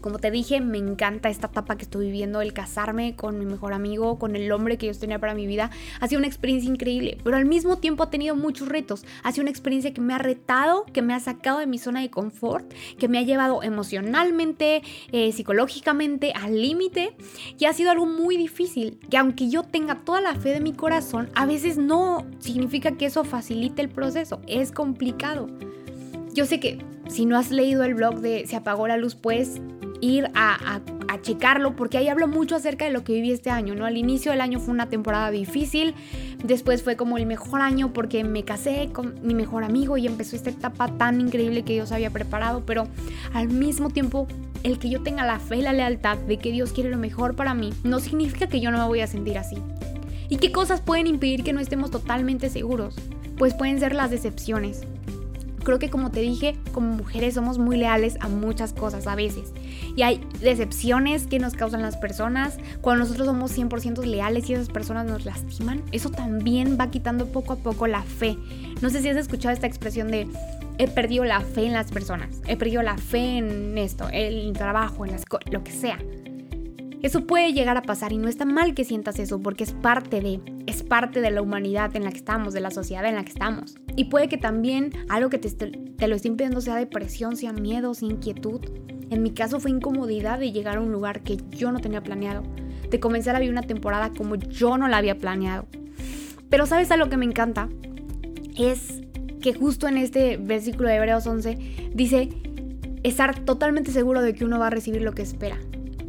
Como 0.00 0.18
te 0.18 0.30
dije, 0.30 0.60
me 0.60 0.78
encanta 0.78 1.28
esta 1.28 1.48
etapa 1.48 1.76
que 1.76 1.84
estoy 1.84 2.06
viviendo, 2.06 2.40
el 2.40 2.52
casarme 2.52 3.16
con 3.16 3.38
mi 3.38 3.46
mejor 3.46 3.72
amigo, 3.72 4.18
con 4.18 4.36
el 4.36 4.50
hombre 4.52 4.78
que 4.78 4.86
yo 4.86 4.98
tenía 4.98 5.18
para 5.18 5.34
mi 5.34 5.46
vida. 5.46 5.70
Ha 6.00 6.08
sido 6.08 6.18
una 6.18 6.28
experiencia 6.28 6.70
increíble, 6.70 7.18
pero 7.24 7.36
al 7.36 7.44
mismo 7.44 7.78
tiempo 7.78 8.02
ha 8.02 8.10
tenido 8.10 8.36
muchos 8.36 8.68
retos. 8.68 9.04
Ha 9.22 9.32
sido 9.32 9.42
una 9.42 9.50
experiencia 9.50 9.92
que 9.92 10.00
me 10.00 10.14
ha 10.14 10.18
retado, 10.18 10.84
que 10.92 11.02
me 11.02 11.14
ha 11.14 11.20
sacado 11.20 11.58
de 11.58 11.66
mi 11.66 11.78
zona 11.78 12.00
de 12.00 12.10
confort, 12.10 12.72
que 12.98 13.08
me 13.08 13.18
ha 13.18 13.22
llevado 13.22 13.62
emocionalmente, 13.62 14.82
eh, 15.12 15.32
psicológicamente 15.32 16.32
al 16.34 16.60
límite 16.60 17.16
y 17.58 17.64
ha 17.64 17.72
sido 17.72 17.90
algo 17.90 18.06
muy 18.06 18.36
difícil. 18.36 18.98
Que 19.10 19.16
aunque 19.16 19.48
yo 19.48 19.62
tenga 19.62 20.04
toda 20.04 20.20
la 20.20 20.34
fe 20.34 20.50
de 20.50 20.60
mi 20.60 20.72
corazón, 20.72 21.30
a 21.34 21.46
veces 21.46 21.78
no 21.78 22.26
significa 22.38 22.92
que 22.92 23.06
eso 23.06 23.24
facilite 23.24 23.82
el 23.82 23.88
proceso. 23.88 24.40
Es 24.46 24.72
complicado. 24.72 25.48
Yo 26.32 26.44
sé 26.44 26.60
que 26.60 26.78
si 27.08 27.24
no 27.24 27.38
has 27.38 27.50
leído 27.50 27.84
el 27.84 27.94
blog 27.94 28.20
de 28.20 28.46
Se 28.46 28.56
apagó 28.56 28.88
la 28.88 28.96
luz, 28.96 29.14
puedes 29.14 29.60
ir 30.00 30.30
a, 30.34 30.80
checarlo 31.22 31.74
porque 31.74 31.96
ahí 31.96 32.08
hablo 32.08 32.28
mucho 32.28 32.56
acerca 32.56 32.84
de 32.84 32.90
lo 32.90 33.02
que 33.02 33.14
viví 33.14 33.32
este 33.32 33.48
año, 33.48 33.74
¿no? 33.74 33.86
Al 33.86 33.96
inicio 33.96 34.30
del 34.32 34.42
año 34.42 34.60
fue 34.60 34.74
una 34.74 34.90
temporada 34.90 35.30
difícil, 35.30 35.94
después 36.44 36.82
fue 36.82 36.94
como 36.94 37.16
el 37.16 37.24
mejor 37.24 37.62
año 37.62 37.92
porque 37.94 38.22
me 38.22 38.44
casé 38.44 38.90
con 38.92 39.14
mi 39.26 39.34
mejor 39.34 39.64
amigo 39.64 39.96
y 39.96 40.06
empezó 40.06 40.36
esta 40.36 40.50
etapa 40.50 40.88
tan 40.98 41.20
increíble 41.22 41.62
que 41.62 41.72
Dios 41.72 41.90
había 41.90 42.10
preparado, 42.10 42.64
pero 42.66 42.86
al 43.32 43.48
mismo 43.48 43.88
tiempo 43.88 44.28
el 44.62 44.78
que 44.78 44.90
yo 44.90 45.02
tenga 45.02 45.24
la 45.24 45.38
fe 45.38 45.56
y 45.56 45.62
la 45.62 45.72
lealtad 45.72 46.18
de 46.18 46.36
que 46.36 46.52
Dios 46.52 46.72
quiere 46.72 46.90
lo 46.90 46.98
mejor 46.98 47.34
para 47.34 47.54
mí 47.54 47.72
no 47.82 47.98
significa 47.98 48.46
que 48.46 48.60
yo 48.60 48.70
no 48.70 48.78
me 48.78 48.84
voy 48.84 49.00
a 49.00 49.06
sentir 49.06 49.38
así. 49.38 49.56
¿Y 50.28 50.36
qué 50.36 50.52
cosas 50.52 50.80
pueden 50.80 51.06
impedir 51.06 51.44
que 51.44 51.52
no 51.52 51.60
estemos 51.60 51.90
totalmente 51.90 52.50
seguros? 52.50 52.94
Pues 53.38 53.54
pueden 53.54 53.78
ser 53.80 53.94
las 53.94 54.10
decepciones, 54.10 54.82
creo 55.66 55.80
que 55.80 55.90
como 55.90 56.12
te 56.12 56.20
dije, 56.20 56.56
como 56.72 56.92
mujeres 56.92 57.34
somos 57.34 57.58
muy 57.58 57.76
leales 57.76 58.16
a 58.20 58.28
muchas 58.28 58.72
cosas 58.72 59.08
a 59.08 59.16
veces. 59.16 59.52
Y 59.96 60.02
hay 60.02 60.20
decepciones 60.40 61.26
que 61.26 61.40
nos 61.40 61.54
causan 61.54 61.82
las 61.82 61.96
personas. 61.96 62.56
Cuando 62.80 63.02
nosotros 63.02 63.26
somos 63.26 63.58
100% 63.58 64.04
leales 64.04 64.48
y 64.48 64.54
esas 64.54 64.68
personas 64.68 65.06
nos 65.06 65.24
lastiman, 65.24 65.82
eso 65.90 66.10
también 66.10 66.78
va 66.80 66.92
quitando 66.92 67.26
poco 67.26 67.54
a 67.54 67.56
poco 67.56 67.88
la 67.88 68.02
fe. 68.02 68.38
No 68.80 68.90
sé 68.90 69.02
si 69.02 69.08
has 69.08 69.16
escuchado 69.16 69.52
esta 69.52 69.66
expresión 69.66 70.08
de 70.08 70.28
he 70.78 70.86
perdido 70.86 71.24
la 71.24 71.40
fe 71.40 71.66
en 71.66 71.72
las 71.72 71.90
personas, 71.90 72.40
he 72.46 72.56
perdido 72.56 72.82
la 72.82 72.96
fe 72.96 73.38
en 73.38 73.76
esto, 73.76 74.08
el 74.12 74.52
trabajo, 74.52 75.04
en 75.04 75.12
las 75.12 75.24
lo 75.50 75.64
que 75.64 75.72
sea. 75.72 75.98
Eso 77.02 77.26
puede 77.26 77.52
llegar 77.52 77.76
a 77.76 77.82
pasar 77.82 78.12
y 78.12 78.18
no 78.18 78.28
está 78.28 78.44
mal 78.44 78.74
que 78.74 78.84
sientas 78.84 79.18
eso 79.18 79.40
porque 79.40 79.64
es 79.64 79.72
parte 79.72 80.20
de, 80.20 80.40
es 80.76 80.82
parte 80.82 81.22
de 81.22 81.30
la 81.30 81.40
humanidad 81.40 81.96
en 81.96 82.04
la 82.04 82.10
que 82.10 82.18
estamos, 82.18 82.52
de 82.52 82.60
la 82.60 82.70
sociedad 82.70 83.04
en 83.06 83.14
la 83.14 83.24
que 83.24 83.30
estamos. 83.30 83.76
Y 83.96 84.04
puede 84.04 84.28
que 84.28 84.36
también 84.36 84.92
algo 85.08 85.30
que 85.30 85.38
te, 85.38 86.06
lo 86.06 86.14
esté 86.14 86.28
impidiendo 86.28 86.60
sea 86.60 86.76
depresión, 86.76 87.36
sea 87.36 87.52
miedo, 87.52 87.94
sea 87.94 88.08
inquietud. 88.08 88.60
En 89.08 89.22
mi 89.22 89.30
caso 89.30 89.58
fue 89.58 89.70
incomodidad 89.70 90.38
de 90.38 90.52
llegar 90.52 90.76
a 90.76 90.80
un 90.80 90.92
lugar 90.92 91.22
que 91.22 91.38
yo 91.50 91.72
no 91.72 91.80
tenía 91.80 92.02
planeado, 92.02 92.42
de 92.90 93.00
comenzar 93.00 93.36
a 93.36 93.38
vivir 93.38 93.52
una 93.52 93.62
temporada 93.62 94.10
como 94.10 94.34
yo 94.34 94.76
no 94.76 94.86
la 94.86 94.98
había 94.98 95.16
planeado. 95.16 95.66
Pero 96.50 96.66
sabes 96.66 96.90
a 96.90 96.96
lo 96.96 97.08
que 97.08 97.16
me 97.16 97.24
encanta? 97.24 97.70
Es 98.56 99.00
que 99.40 99.54
justo 99.54 99.88
en 99.88 99.96
este 99.96 100.36
versículo 100.36 100.88
de 100.88 100.96
Hebreos 100.96 101.26
11 101.26 101.90
dice 101.94 102.28
estar 103.02 103.38
totalmente 103.40 103.92
seguro 103.92 104.20
de 104.20 104.34
que 104.34 104.44
uno 104.44 104.58
va 104.58 104.66
a 104.66 104.70
recibir 104.70 105.02
lo 105.02 105.12
que 105.12 105.22
espera 105.22 105.58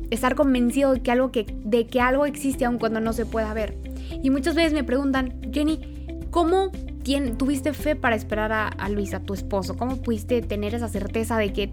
estar 0.09 0.35
convencido 0.35 0.93
de 0.93 1.01
que 1.01 1.11
algo, 1.11 1.31
de 1.33 1.87
que 1.87 2.01
algo 2.01 2.25
existe 2.25 2.65
aun 2.65 2.77
cuando 2.77 2.99
no 2.99 3.13
se 3.13 3.25
pueda 3.25 3.53
ver. 3.53 3.77
Y 4.21 4.29
muchas 4.29 4.55
veces 4.55 4.73
me 4.73 4.83
preguntan, 4.83 5.39
Jenny, 5.51 5.79
¿cómo 6.31 6.71
tuviste 7.37 7.73
fe 7.73 7.95
para 7.95 8.15
esperar 8.15 8.51
a, 8.51 8.67
a 8.67 8.89
Luis, 8.89 9.13
a 9.13 9.21
tu 9.21 9.33
esposo? 9.33 9.77
¿Cómo 9.77 10.01
pudiste 10.01 10.41
tener 10.41 10.75
esa 10.75 10.89
certeza 10.89 11.37
de 11.37 11.53
que 11.53 11.71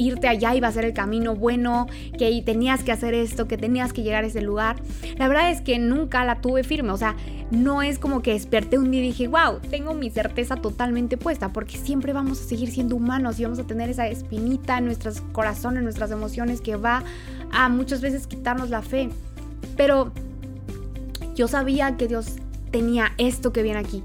irte 0.00 0.28
allá 0.28 0.54
iba 0.54 0.68
a 0.68 0.72
ser 0.72 0.84
el 0.84 0.92
camino 0.92 1.34
bueno, 1.34 1.86
que 2.18 2.42
tenías 2.44 2.82
que 2.82 2.92
hacer 2.92 3.14
esto, 3.14 3.46
que 3.46 3.56
tenías 3.56 3.92
que 3.92 4.02
llegar 4.02 4.24
a 4.24 4.26
ese 4.26 4.40
lugar. 4.40 4.76
La 5.16 5.28
verdad 5.28 5.50
es 5.50 5.60
que 5.60 5.78
nunca 5.78 6.24
la 6.24 6.40
tuve 6.40 6.64
firme, 6.64 6.90
o 6.90 6.96
sea, 6.96 7.16
no 7.50 7.82
es 7.82 7.98
como 7.98 8.22
que 8.22 8.32
desperté 8.32 8.78
un 8.78 8.90
día 8.90 9.00
y 9.00 9.08
dije, 9.08 9.28
wow, 9.28 9.60
tengo 9.70 9.94
mi 9.94 10.10
certeza 10.10 10.56
totalmente 10.56 11.16
puesta, 11.16 11.52
porque 11.52 11.76
siempre 11.76 12.12
vamos 12.12 12.40
a 12.40 12.44
seguir 12.44 12.70
siendo 12.70 12.96
humanos 12.96 13.38
y 13.38 13.44
vamos 13.44 13.58
a 13.58 13.64
tener 13.64 13.90
esa 13.90 14.08
espinita 14.08 14.78
en 14.78 14.86
nuestros 14.86 15.20
corazones, 15.32 15.78
en 15.78 15.84
nuestras 15.84 16.10
emociones 16.10 16.60
que 16.60 16.76
va 16.76 17.02
a 17.52 17.68
muchas 17.68 18.00
veces 18.00 18.26
quitarnos 18.26 18.70
la 18.70 18.82
fe. 18.82 19.10
Pero 19.76 20.12
yo 21.40 21.48
sabía 21.48 21.96
que 21.96 22.06
Dios 22.06 22.36
tenía 22.70 23.12
esto 23.16 23.50
que 23.50 23.62
viene 23.62 23.78
aquí. 23.78 24.04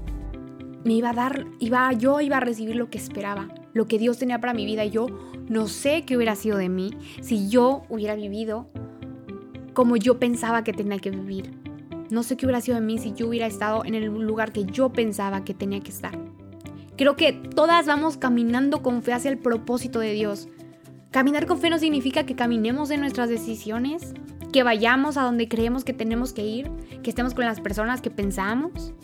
Me 0.84 0.94
iba 0.94 1.10
a 1.10 1.12
dar, 1.12 1.44
iba, 1.58 1.92
yo 1.92 2.22
iba 2.22 2.38
a 2.38 2.40
recibir 2.40 2.76
lo 2.76 2.88
que 2.88 2.96
esperaba, 2.96 3.48
lo 3.74 3.86
que 3.86 3.98
Dios 3.98 4.16
tenía 4.16 4.40
para 4.40 4.54
mi 4.54 4.64
vida. 4.64 4.86
Y 4.86 4.90
yo 4.90 5.06
no 5.46 5.68
sé 5.68 6.06
qué 6.06 6.16
hubiera 6.16 6.34
sido 6.34 6.56
de 6.56 6.70
mí 6.70 6.92
si 7.20 7.50
yo 7.50 7.82
hubiera 7.90 8.14
vivido 8.14 8.70
como 9.74 9.98
yo 9.98 10.18
pensaba 10.18 10.64
que 10.64 10.72
tenía 10.72 10.98
que 10.98 11.10
vivir. 11.10 11.52
No 12.08 12.22
sé 12.22 12.38
qué 12.38 12.46
hubiera 12.46 12.62
sido 12.62 12.76
de 12.76 12.86
mí 12.86 12.96
si 12.96 13.12
yo 13.12 13.28
hubiera 13.28 13.46
estado 13.46 13.84
en 13.84 13.94
el 13.94 14.06
lugar 14.06 14.52
que 14.52 14.64
yo 14.64 14.94
pensaba 14.94 15.44
que 15.44 15.52
tenía 15.52 15.80
que 15.80 15.90
estar. 15.90 16.18
Creo 16.96 17.16
que 17.16 17.34
todas 17.34 17.84
vamos 17.84 18.16
caminando 18.16 18.80
con 18.80 19.02
fe 19.02 19.12
hacia 19.12 19.30
el 19.30 19.36
propósito 19.36 19.98
de 19.98 20.14
Dios. 20.14 20.48
Caminar 21.10 21.44
con 21.44 21.58
fe 21.58 21.68
no 21.68 21.78
significa 21.78 22.24
que 22.24 22.34
caminemos 22.34 22.90
en 22.90 23.00
nuestras 23.00 23.28
decisiones, 23.28 24.14
que 24.56 24.62
vayamos 24.62 25.18
a 25.18 25.22
donde 25.22 25.48
creemos 25.48 25.84
que 25.84 25.92
tenemos 25.92 26.32
que 26.32 26.42
ir, 26.42 26.70
que 27.02 27.10
estemos 27.10 27.34
con 27.34 27.44
las 27.44 27.60
personas 27.60 28.00
que 28.00 28.10
pensamos. 28.10 28.94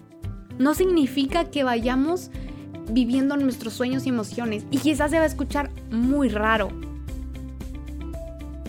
No 0.58 0.72
significa 0.72 1.50
que 1.50 1.62
vayamos 1.62 2.30
viviendo 2.90 3.36
nuestros 3.36 3.74
sueños 3.74 4.06
y 4.06 4.08
emociones. 4.08 4.64
Y 4.70 4.78
quizás 4.78 5.10
se 5.10 5.18
va 5.18 5.24
a 5.24 5.26
escuchar 5.26 5.68
muy 5.90 6.30
raro. 6.30 6.70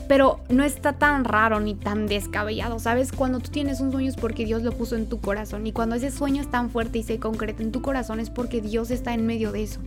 Pero 0.10 0.42
no 0.50 0.66
está 0.66 0.92
tan 0.92 1.24
raro 1.24 1.62
ni 1.62 1.74
tan 1.74 2.06
descabellado, 2.06 2.78
¿sabes? 2.80 3.13
Cuando 3.13 3.40
tú 3.40 3.50
tienes 3.50 3.80
un 3.80 3.94
sueño 3.94 4.10
es 4.10 4.18
porque 4.18 4.44
Dios 4.44 4.62
lo 4.62 4.74
puso 4.74 4.98
en 4.98 5.08
tu 5.08 5.22
corazón. 5.22 5.66
Y 5.66 5.72
cuando 5.72 5.96
ese 5.96 6.12
sueño 6.12 6.42
es 6.42 6.52
tan 6.52 6.70
fuerte 6.70 6.98
y 6.98 7.04
se 7.04 7.18
concreta 7.18 7.63
en 7.63 7.72
tu 7.72 7.82
corazón 7.82 8.20
es 8.20 8.30
porque 8.30 8.60
Dios 8.60 8.92
está 8.92 9.13
en 9.13 9.25
medio 9.25 9.54
de 9.54 9.63
eso. 9.63 9.80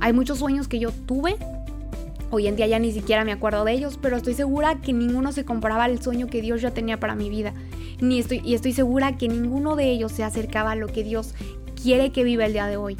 Hay 0.00 0.14
muchos 0.14 0.38
sueños 0.38 0.66
que 0.66 0.78
yo 0.78 0.92
tuve. 0.92 1.36
Hoy 2.30 2.48
en 2.48 2.56
día 2.56 2.66
ya 2.66 2.78
ni 2.78 2.90
siquiera 2.90 3.24
me 3.24 3.32
acuerdo 3.32 3.64
de 3.64 3.72
ellos, 3.72 3.98
pero 4.02 4.16
estoy 4.16 4.34
segura 4.34 4.80
que 4.80 4.92
ninguno 4.92 5.30
se 5.30 5.44
comparaba 5.44 5.84
al 5.84 6.02
sueño 6.02 6.26
que 6.26 6.42
Dios 6.42 6.60
ya 6.60 6.72
tenía 6.72 6.98
para 6.98 7.14
mi 7.14 7.30
vida. 7.30 7.54
Ni 8.00 8.18
estoy, 8.18 8.42
y 8.44 8.54
estoy 8.54 8.72
segura 8.72 9.16
que 9.16 9.28
ninguno 9.28 9.76
de 9.76 9.90
ellos 9.90 10.12
se 10.12 10.24
acercaba 10.24 10.72
a 10.72 10.76
lo 10.76 10.88
que 10.88 11.04
Dios 11.04 11.34
quiere 11.80 12.10
que 12.10 12.24
viva 12.24 12.44
el 12.44 12.52
día 12.52 12.66
de 12.66 12.76
hoy. 12.76 12.96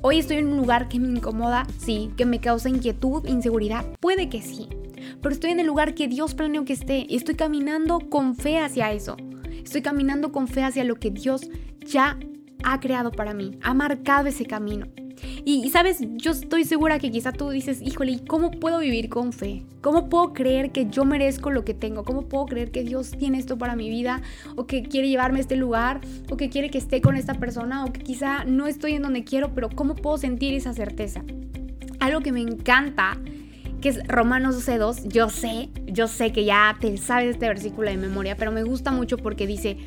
Hoy 0.00 0.20
estoy 0.20 0.38
en 0.38 0.46
un 0.46 0.56
lugar 0.56 0.88
que 0.88 0.98
me 0.98 1.08
incomoda, 1.08 1.66
sí, 1.78 2.10
que 2.16 2.24
me 2.24 2.40
causa 2.40 2.68
inquietud, 2.68 3.26
inseguridad, 3.26 3.84
puede 4.00 4.28
que 4.28 4.40
sí, 4.40 4.68
pero 5.20 5.34
estoy 5.34 5.50
en 5.50 5.60
el 5.60 5.66
lugar 5.66 5.94
que 5.94 6.08
Dios 6.08 6.34
planeó 6.34 6.64
que 6.64 6.72
esté 6.72 7.04
y 7.08 7.16
estoy 7.16 7.34
caminando 7.34 7.98
con 8.08 8.36
fe 8.36 8.58
hacia 8.58 8.92
eso. 8.92 9.16
Estoy 9.62 9.82
caminando 9.82 10.32
con 10.32 10.48
fe 10.48 10.62
hacia 10.62 10.84
lo 10.84 10.94
que 10.94 11.10
Dios 11.10 11.50
ya 11.84 12.16
ha 12.64 12.80
creado 12.80 13.10
para 13.10 13.34
mí, 13.34 13.58
ha 13.60 13.74
marcado 13.74 14.28
ese 14.28 14.46
camino. 14.46 14.86
Y, 15.50 15.70
sabes, 15.70 16.00
yo 16.16 16.32
estoy 16.32 16.64
segura 16.64 16.98
que 16.98 17.10
quizá 17.10 17.32
tú 17.32 17.48
dices, 17.48 17.80
híjole, 17.80 18.20
¿cómo 18.28 18.50
puedo 18.50 18.80
vivir 18.80 19.08
con 19.08 19.32
fe? 19.32 19.62
¿Cómo 19.80 20.10
puedo 20.10 20.34
creer 20.34 20.72
que 20.72 20.90
yo 20.90 21.06
merezco 21.06 21.50
lo 21.50 21.64
que 21.64 21.72
tengo? 21.72 22.04
¿Cómo 22.04 22.28
puedo 22.28 22.44
creer 22.44 22.70
que 22.70 22.82
Dios 22.82 23.12
tiene 23.12 23.38
esto 23.38 23.56
para 23.56 23.74
mi 23.74 23.88
vida? 23.88 24.20
¿O 24.56 24.66
que 24.66 24.82
quiere 24.82 25.08
llevarme 25.08 25.38
a 25.38 25.40
este 25.40 25.56
lugar? 25.56 26.02
¿O 26.30 26.36
que 26.36 26.50
quiere 26.50 26.68
que 26.68 26.76
esté 26.76 27.00
con 27.00 27.16
esta 27.16 27.32
persona? 27.32 27.86
¿O 27.86 27.94
que 27.94 28.02
quizá 28.02 28.44
no 28.44 28.66
estoy 28.66 28.92
en 28.92 29.00
donde 29.00 29.24
quiero, 29.24 29.54
pero 29.54 29.70
¿cómo 29.70 29.94
puedo 29.94 30.18
sentir 30.18 30.52
esa 30.52 30.74
certeza? 30.74 31.24
Algo 31.98 32.20
que 32.20 32.30
me 32.30 32.42
encanta 32.42 33.18
que 33.80 33.88
es 33.88 34.06
Romanos 34.06 34.68
12.2, 34.68 35.08
yo 35.08 35.30
sé, 35.30 35.70
yo 35.86 36.08
sé 36.08 36.30
que 36.30 36.44
ya 36.44 36.76
te 36.78 36.96
sabes 36.98 37.30
este 37.30 37.48
versículo 37.48 37.88
de 37.88 37.96
memoria, 37.96 38.36
pero 38.36 38.52
me 38.52 38.64
gusta 38.64 38.90
mucho 38.90 39.16
porque 39.16 39.46
dice, 39.46 39.78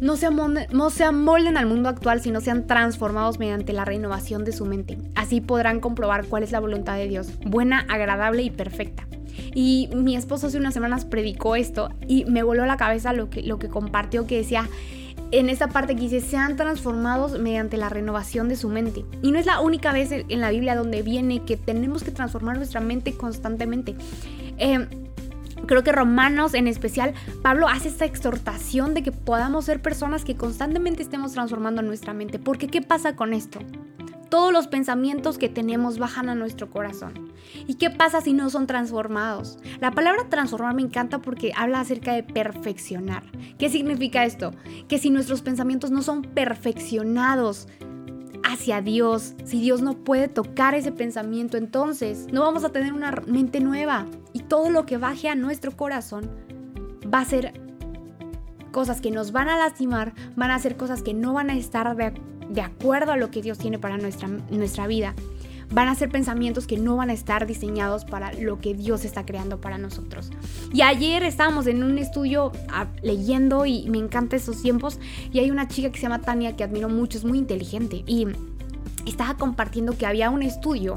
no 0.00 0.16
se, 0.16 1.04
amolden, 1.04 1.56
al 1.56 1.66
mundo 1.66 1.88
actual, 1.88 2.20
sino 2.20 2.40
sean 2.40 2.66
transformados 2.66 3.38
mediante 3.38 3.72
la 3.72 3.84
renovación 3.84 4.44
de 4.44 4.52
su 4.52 4.64
mente. 4.64 4.98
Así 5.14 5.40
podrán 5.40 5.80
comprobar 5.80 6.26
cuál 6.26 6.42
es 6.42 6.52
la 6.52 6.60
voluntad 6.60 6.96
de 6.96 7.08
Dios, 7.08 7.32
buena, 7.44 7.86
agradable 7.88 8.42
y 8.42 8.50
perfecta. 8.50 9.06
Y 9.54 9.88
mi 9.94 10.16
esposo 10.16 10.46
hace 10.46 10.58
unas 10.58 10.74
semanas 10.74 11.04
predicó 11.04 11.56
esto 11.56 11.90
y 12.06 12.24
me 12.24 12.42
voló 12.42 12.66
la 12.66 12.76
cabeza 12.76 13.12
lo 13.12 13.30
que, 13.30 13.42
lo 13.42 13.58
que 13.58 13.68
compartió, 13.68 14.26
que 14.26 14.38
decía, 14.38 14.68
en 15.32 15.48
esta 15.48 15.68
parte 15.68 15.94
que 15.94 16.02
dice, 16.02 16.20
sean 16.20 16.56
transformados 16.56 17.38
mediante 17.38 17.76
la 17.76 17.88
renovación 17.88 18.48
de 18.48 18.56
su 18.56 18.68
mente. 18.68 19.04
Y 19.22 19.32
no 19.32 19.38
es 19.38 19.46
la 19.46 19.60
única 19.60 19.92
vez 19.92 20.10
en 20.12 20.40
la 20.40 20.50
Biblia 20.50 20.74
donde 20.74 21.02
viene 21.02 21.44
que 21.44 21.56
tenemos 21.56 22.02
que 22.02 22.10
transformar 22.10 22.56
nuestra 22.56 22.80
mente 22.80 23.12
constantemente. 23.14 23.94
Eh, 24.58 24.86
Creo 25.66 25.82
que 25.82 25.92
Romanos 25.92 26.54
en 26.54 26.66
especial, 26.66 27.14
Pablo 27.42 27.68
hace 27.68 27.88
esta 27.88 28.04
exhortación 28.04 28.94
de 28.94 29.02
que 29.02 29.12
podamos 29.12 29.66
ser 29.66 29.80
personas 29.80 30.24
que 30.24 30.36
constantemente 30.36 31.02
estemos 31.02 31.32
transformando 31.32 31.82
nuestra 31.82 32.14
mente. 32.14 32.38
Porque 32.38 32.68
¿qué 32.68 32.82
pasa 32.82 33.16
con 33.16 33.32
esto? 33.32 33.60
Todos 34.28 34.52
los 34.52 34.68
pensamientos 34.68 35.38
que 35.38 35.48
tenemos 35.48 35.98
bajan 35.98 36.28
a 36.28 36.36
nuestro 36.36 36.70
corazón. 36.70 37.32
¿Y 37.66 37.74
qué 37.74 37.90
pasa 37.90 38.20
si 38.20 38.32
no 38.32 38.48
son 38.48 38.66
transformados? 38.68 39.58
La 39.80 39.90
palabra 39.90 40.28
transformar 40.28 40.74
me 40.74 40.82
encanta 40.82 41.18
porque 41.18 41.52
habla 41.56 41.80
acerca 41.80 42.12
de 42.12 42.22
perfeccionar. 42.22 43.24
¿Qué 43.58 43.68
significa 43.68 44.24
esto? 44.24 44.52
Que 44.88 44.98
si 44.98 45.10
nuestros 45.10 45.42
pensamientos 45.42 45.90
no 45.90 46.02
son 46.02 46.22
perfeccionados 46.22 47.66
hacia 48.52 48.80
Dios, 48.80 49.34
si 49.44 49.60
Dios 49.60 49.82
no 49.82 49.94
puede 49.94 50.28
tocar 50.28 50.74
ese 50.74 50.92
pensamiento, 50.92 51.56
entonces 51.56 52.26
no 52.32 52.42
vamos 52.42 52.64
a 52.64 52.70
tener 52.70 52.92
una 52.92 53.12
mente 53.26 53.60
nueva 53.60 54.06
y 54.32 54.40
todo 54.40 54.70
lo 54.70 54.86
que 54.86 54.96
baje 54.96 55.28
a 55.28 55.34
nuestro 55.34 55.76
corazón 55.76 56.30
va 57.12 57.20
a 57.20 57.24
ser 57.24 57.60
cosas 58.72 59.00
que 59.00 59.10
nos 59.10 59.32
van 59.32 59.48
a 59.48 59.58
lastimar, 59.58 60.14
van 60.36 60.50
a 60.50 60.58
ser 60.58 60.76
cosas 60.76 61.02
que 61.02 61.14
no 61.14 61.32
van 61.32 61.50
a 61.50 61.56
estar 61.56 61.96
de, 61.96 62.60
acuerdo 62.60 63.12
a 63.12 63.16
lo 63.16 63.30
que 63.30 63.42
Dios 63.42 63.58
tiene 63.58 63.78
para 63.78 63.96
nuestra, 63.96 64.28
nuestra 64.28 64.86
vida. 64.86 65.14
Van 65.72 65.88
a 65.88 65.94
ser 65.94 66.08
pensamientos 66.08 66.66
que 66.66 66.76
no 66.76 66.96
van 66.96 67.10
a 67.10 67.12
estar 67.12 67.46
diseñados 67.46 68.04
para 68.04 68.32
lo 68.32 68.58
que 68.58 68.74
Dios 68.74 69.04
está 69.04 69.24
creando 69.24 69.60
para 69.60 69.78
nosotros. 69.78 70.30
Y 70.72 70.82
ayer 70.82 71.22
estábamos 71.22 71.66
en 71.66 71.82
un 71.84 71.98
estudio 71.98 72.52
ah, 72.72 72.86
leyendo 73.02 73.66
y 73.66 73.88
me 73.88 73.98
encantan 73.98 74.38
esos 74.38 74.62
tiempos 74.62 74.98
y 75.32 75.38
hay 75.38 75.50
una 75.50 75.68
chica 75.68 75.90
que 75.90 75.96
se 75.96 76.02
llama 76.02 76.20
Tania 76.20 76.56
que 76.56 76.64
admiro 76.64 76.88
mucho, 76.88 77.18
es 77.18 77.24
muy 77.24 77.38
inteligente 77.38 78.02
y 78.06 78.26
estaba 79.06 79.36
compartiendo 79.36 79.96
que 79.96 80.06
había 80.06 80.30
un 80.30 80.42
estudio 80.42 80.94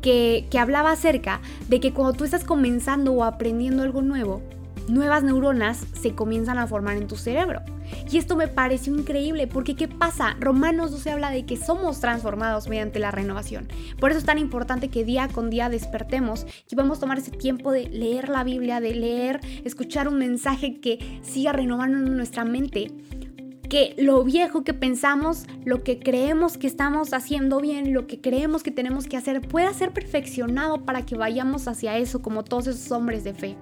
que, 0.00 0.46
que 0.50 0.58
hablaba 0.58 0.92
acerca 0.92 1.40
de 1.68 1.80
que 1.80 1.92
cuando 1.92 2.14
tú 2.14 2.24
estás 2.24 2.44
comenzando 2.44 3.12
o 3.12 3.24
aprendiendo 3.24 3.82
algo 3.82 4.02
nuevo, 4.02 4.42
nuevas 4.88 5.22
neuronas 5.22 5.86
se 5.92 6.14
comienzan 6.14 6.58
a 6.58 6.66
formar 6.66 6.96
en 6.96 7.06
tu 7.06 7.16
cerebro. 7.16 7.62
Y 8.10 8.18
esto 8.18 8.36
me 8.36 8.48
pareció 8.48 8.94
increíble 8.94 9.46
porque 9.46 9.76
¿qué 9.76 9.88
pasa? 9.88 10.36
Romanos 10.40 10.90
12 10.90 11.10
habla 11.10 11.30
de 11.30 11.44
que 11.44 11.56
somos 11.56 12.00
transformados 12.00 12.68
mediante 12.68 12.98
la 12.98 13.10
renovación. 13.10 13.68
Por 13.98 14.10
eso 14.10 14.18
es 14.18 14.24
tan 14.24 14.38
importante 14.38 14.88
que 14.88 15.04
día 15.04 15.28
con 15.28 15.50
día 15.50 15.68
despertemos 15.68 16.46
y 16.70 16.74
vamos 16.74 16.98
a 16.98 17.00
tomar 17.00 17.18
ese 17.18 17.30
tiempo 17.30 17.72
de 17.72 17.88
leer 17.88 18.28
la 18.28 18.44
Biblia, 18.44 18.80
de 18.80 18.94
leer, 18.94 19.40
escuchar 19.64 20.08
un 20.08 20.18
mensaje 20.18 20.80
que 20.80 21.20
siga 21.22 21.52
renovando 21.52 21.98
nuestra 22.10 22.44
mente 22.44 22.90
que 23.74 23.96
lo 23.98 24.22
viejo 24.22 24.62
que 24.62 24.72
pensamos, 24.72 25.46
lo 25.64 25.82
que 25.82 25.98
creemos 25.98 26.58
que 26.58 26.68
estamos 26.68 27.12
haciendo 27.12 27.60
bien, 27.60 27.92
lo 27.92 28.06
que 28.06 28.20
creemos 28.20 28.62
que 28.62 28.70
tenemos 28.70 29.08
que 29.08 29.16
hacer, 29.16 29.40
pueda 29.40 29.74
ser 29.74 29.90
perfeccionado 29.90 30.82
para 30.84 31.04
que 31.04 31.16
vayamos 31.16 31.66
hacia 31.66 31.98
eso 31.98 32.22
como 32.22 32.44
todos 32.44 32.68
esos 32.68 32.92
hombres 32.92 33.24
de 33.24 33.34
fe. 33.34 33.56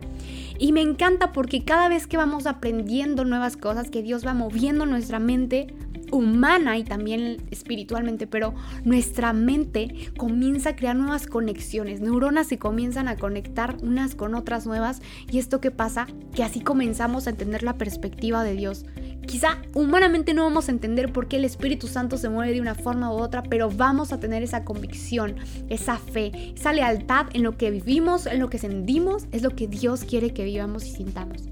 Y 0.59 0.73
me 0.73 0.83
encanta 0.83 1.33
porque 1.33 1.65
cada 1.65 1.89
vez 1.89 2.07
que 2.07 2.19
vamos 2.19 2.47
aprendiendo 2.47 3.25
nuevas 3.25 3.57
cosas, 3.57 3.89
que 3.89 4.03
Dios 4.03 4.27
va 4.27 4.35
moviendo 4.35 4.85
nuestra 4.85 5.19
mente 5.19 5.69
humana 6.11 6.77
y 6.77 6.85
también 6.85 7.39
espiritualmente, 7.51 8.27
pero 8.27 8.55
nuestra 8.85 9.33
mente 9.33 10.13
comienza 10.19 10.71
a 10.71 10.77
crear 10.77 10.95
nuevas 10.95 11.27
conexiones, 11.27 12.03
neuronas 12.03 12.49
se 12.49 12.59
comienzan 12.59 13.09
a 13.09 13.17
conectar 13.17 13.79
unas 13.81 14.15
con 14.15 14.35
otras 14.35 14.67
nuevas 14.67 15.01
y 15.31 15.39
esto 15.39 15.63
que 15.63 15.71
pasa, 15.71 16.07
que 16.35 16.43
así 16.45 16.61
comenzamos 16.61 17.27
a 17.27 17.31
entender 17.31 17.63
la 17.63 17.79
perspectiva 17.79 18.45
de 18.45 18.55
Dios. 18.55 18.85
Quizá 19.27 19.59
humanamente 19.75 20.35
no 20.35 20.45
vamos 20.45 20.69
a 20.69 20.73
entender 20.73 21.13
por 21.13 21.29
qué 21.29 21.37
el 21.37 21.45
Espíritu 21.45 21.87
Santo 21.87 22.17
se 22.17 22.29
mueve 22.29 22.55
de 22.55 22.61
una 22.61 22.75
forma 22.75 23.11
u 23.11 23.15
otra, 23.15 23.43
pero 23.43 23.71
vamos 23.71 24.13
a 24.13 24.19
tener 24.21 24.43
esa 24.43 24.65
convicción, 24.65 25.37
esa 25.69 25.97
fe, 25.97 26.53
esa 26.57 26.73
lealtad 26.73 27.27
en 27.33 27.43
lo 27.43 27.57
que 27.57 27.71
vivimos, 27.71 28.27
en 28.27 28.41
lo 28.41 28.51
que 28.51 28.59
sentimos, 28.59 29.27
es 29.31 29.43
lo 29.43 29.51
que 29.51 29.69
Dios 29.69 30.05
quiere 30.05 30.35
que 30.35 30.45
vivamos 30.45 30.87
y 30.87 30.91
sintamos. 30.91 31.49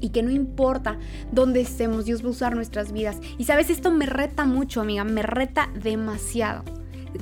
Y 0.00 0.10
que 0.10 0.22
no 0.22 0.30
importa 0.30 0.98
dónde 1.30 1.60
estemos, 1.60 2.04
Dios 2.04 2.22
va 2.22 2.28
a 2.28 2.32
usar 2.32 2.54
nuestras 2.54 2.92
vidas. 2.92 3.18
Y 3.38 3.44
sabes, 3.44 3.70
esto 3.70 3.90
me 3.90 4.06
reta 4.06 4.44
mucho, 4.44 4.80
amiga, 4.80 5.04
me 5.04 5.22
reta 5.22 5.70
demasiado. 5.80 6.64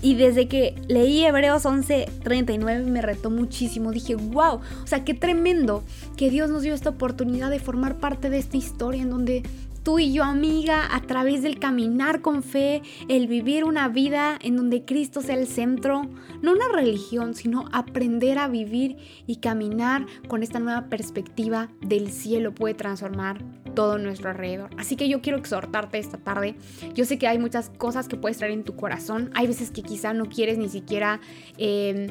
Y 0.03 0.15
desde 0.15 0.49
que 0.49 0.75
leí 0.89 1.25
Hebreos 1.25 1.65
11:39 1.65 2.85
me 2.85 3.03
retó 3.03 3.31
muchísimo. 3.31 3.93
Dije, 3.93 4.15
wow, 4.15 4.61
o 4.83 4.87
sea, 4.87 5.05
qué 5.05 5.15
tremendo 5.15 5.83
que 6.17 6.31
Dios 6.31 6.51
nos 6.51 6.63
dio 6.63 6.75
esta 6.75 6.91
oportunidad 6.91 7.51
de 7.51 7.59
formar 7.59 7.99
parte 7.99 8.31
de 8.31 8.39
esta 8.39 8.57
historia 8.57 9.03
en 9.03 9.11
donde 9.11 9.43
tú 9.83 9.99
y 9.99 10.13
yo, 10.13 10.25
amiga, 10.25 10.95
a 10.95 11.01
través 11.03 11.43
del 11.43 11.59
caminar 11.59 12.21
con 12.21 12.43
fe, 12.43 12.83
el 13.09 13.27
vivir 13.27 13.65
una 13.65 13.89
vida 13.89 14.39
en 14.41 14.57
donde 14.57 14.85
Cristo 14.85 15.23
sea 15.23 15.37
el 15.37 15.47
centro, 15.47 16.03
no 16.43 16.53
una 16.53 16.69
religión, 16.69 17.35
sino 17.35 17.69
aprender 17.73 18.39
a 18.39 18.49
vivir 18.49 18.97
y 19.27 19.37
caminar 19.37 20.07
con 20.29 20.43
esta 20.43 20.59
nueva 20.59 20.87
perspectiva 20.87 21.71
del 21.81 22.11
cielo 22.11 22.55
puede 22.55 22.75
transformar 22.75 23.43
todo 23.75 23.99
nuestro 23.99 24.31
alrededor. 24.31 24.71
Así 24.79 24.97
que 24.97 25.09
yo 25.09 25.21
quiero 25.21 25.39
exhortarte 25.39 25.99
esta 25.99 26.19
tarde. 26.19 26.55
Yo 26.95 27.05
sé 27.05 27.19
que 27.19 27.29
hay 27.29 27.39
muchas 27.39 27.71
cosas 27.71 28.09
que 28.09 28.17
puedes 28.17 28.39
traer 28.39 28.53
en 28.53 28.65
tu 28.65 28.77
corazón. 28.77 29.31
Hay 29.35 29.47
veces 29.47 29.71
que 29.71 29.83
quizá 29.83 30.13
no 30.13 30.27
quieres 30.27 30.59
ni 30.59 30.69
siquiera... 30.69 31.21
Eh, 31.59 32.09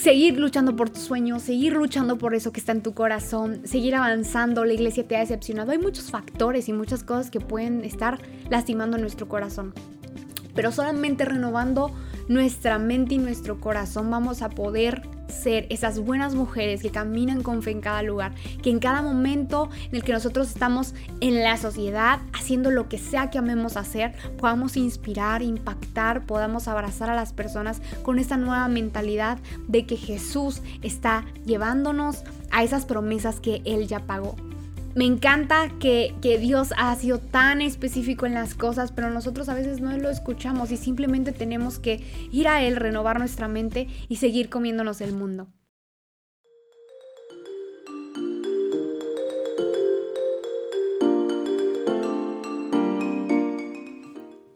seguir 0.00 0.38
luchando 0.38 0.76
por 0.76 0.88
tus 0.88 1.02
sueños, 1.02 1.42
seguir 1.42 1.74
luchando 1.74 2.16
por 2.16 2.34
eso 2.34 2.52
que 2.52 2.60
está 2.60 2.72
en 2.72 2.82
tu 2.82 2.94
corazón, 2.94 3.60
seguir 3.64 3.94
avanzando, 3.94 4.64
la 4.64 4.72
iglesia 4.72 5.06
te 5.06 5.14
ha 5.16 5.20
decepcionado. 5.20 5.72
Hay 5.72 5.78
muchos 5.78 6.10
factores 6.10 6.68
y 6.70 6.72
muchas 6.72 7.04
cosas 7.04 7.30
que 7.30 7.38
pueden 7.38 7.84
estar 7.84 8.18
lastimando 8.48 8.96
nuestro 8.96 9.28
corazón. 9.28 9.74
Pero 10.54 10.72
solamente 10.72 11.26
renovando 11.26 11.92
nuestra 12.28 12.78
mente 12.78 13.16
y 13.16 13.18
nuestro 13.18 13.60
corazón 13.60 14.10
vamos 14.10 14.40
a 14.40 14.48
poder 14.48 15.02
ser 15.30 15.66
esas 15.70 15.98
buenas 15.98 16.34
mujeres 16.34 16.82
que 16.82 16.90
caminan 16.90 17.42
con 17.42 17.62
fe 17.62 17.70
en 17.70 17.80
cada 17.80 18.02
lugar, 18.02 18.34
que 18.62 18.70
en 18.70 18.78
cada 18.78 19.02
momento 19.02 19.70
en 19.88 19.96
el 19.96 20.02
que 20.02 20.12
nosotros 20.12 20.48
estamos 20.48 20.94
en 21.20 21.42
la 21.42 21.56
sociedad 21.56 22.20
haciendo 22.32 22.70
lo 22.70 22.88
que 22.88 22.98
sea 22.98 23.30
que 23.30 23.38
amemos 23.38 23.76
hacer, 23.76 24.14
podamos 24.38 24.76
inspirar, 24.76 25.42
impactar, 25.42 26.26
podamos 26.26 26.68
abrazar 26.68 27.10
a 27.10 27.14
las 27.14 27.32
personas 27.32 27.80
con 28.02 28.18
esta 28.18 28.36
nueva 28.36 28.68
mentalidad 28.68 29.38
de 29.68 29.86
que 29.86 29.96
Jesús 29.96 30.62
está 30.82 31.24
llevándonos 31.44 32.24
a 32.50 32.64
esas 32.64 32.84
promesas 32.84 33.40
que 33.40 33.62
Él 33.64 33.86
ya 33.86 34.00
pagó. 34.00 34.34
Me 34.94 35.04
encanta 35.04 35.70
que, 35.78 36.12
Dios 36.40 36.74
ha 36.76 36.94
sido 36.96 37.18
tan 37.18 37.62
específico 37.62 38.26
en 38.26 38.34
las 38.34 38.54
cosas, 38.54 38.90
pero 38.90 39.10
nosotros 39.10 39.48
a 39.48 39.54
veces 39.54 39.80
no 39.80 39.96
lo 39.96 40.10
escuchamos 40.10 40.72
y 40.72 40.76
simplemente 40.76 41.30
tenemos 41.30 41.78
que 41.78 42.04
ir 42.32 42.48
a 42.48 42.62
Él, 42.62 42.74
renovar 42.74 43.20
nuestra 43.20 43.46
mente 43.46 43.86
y 44.08 44.16
seguir 44.16 44.48
comiéndonos 44.48 45.00
el 45.00 45.12
mundo. 45.12 45.46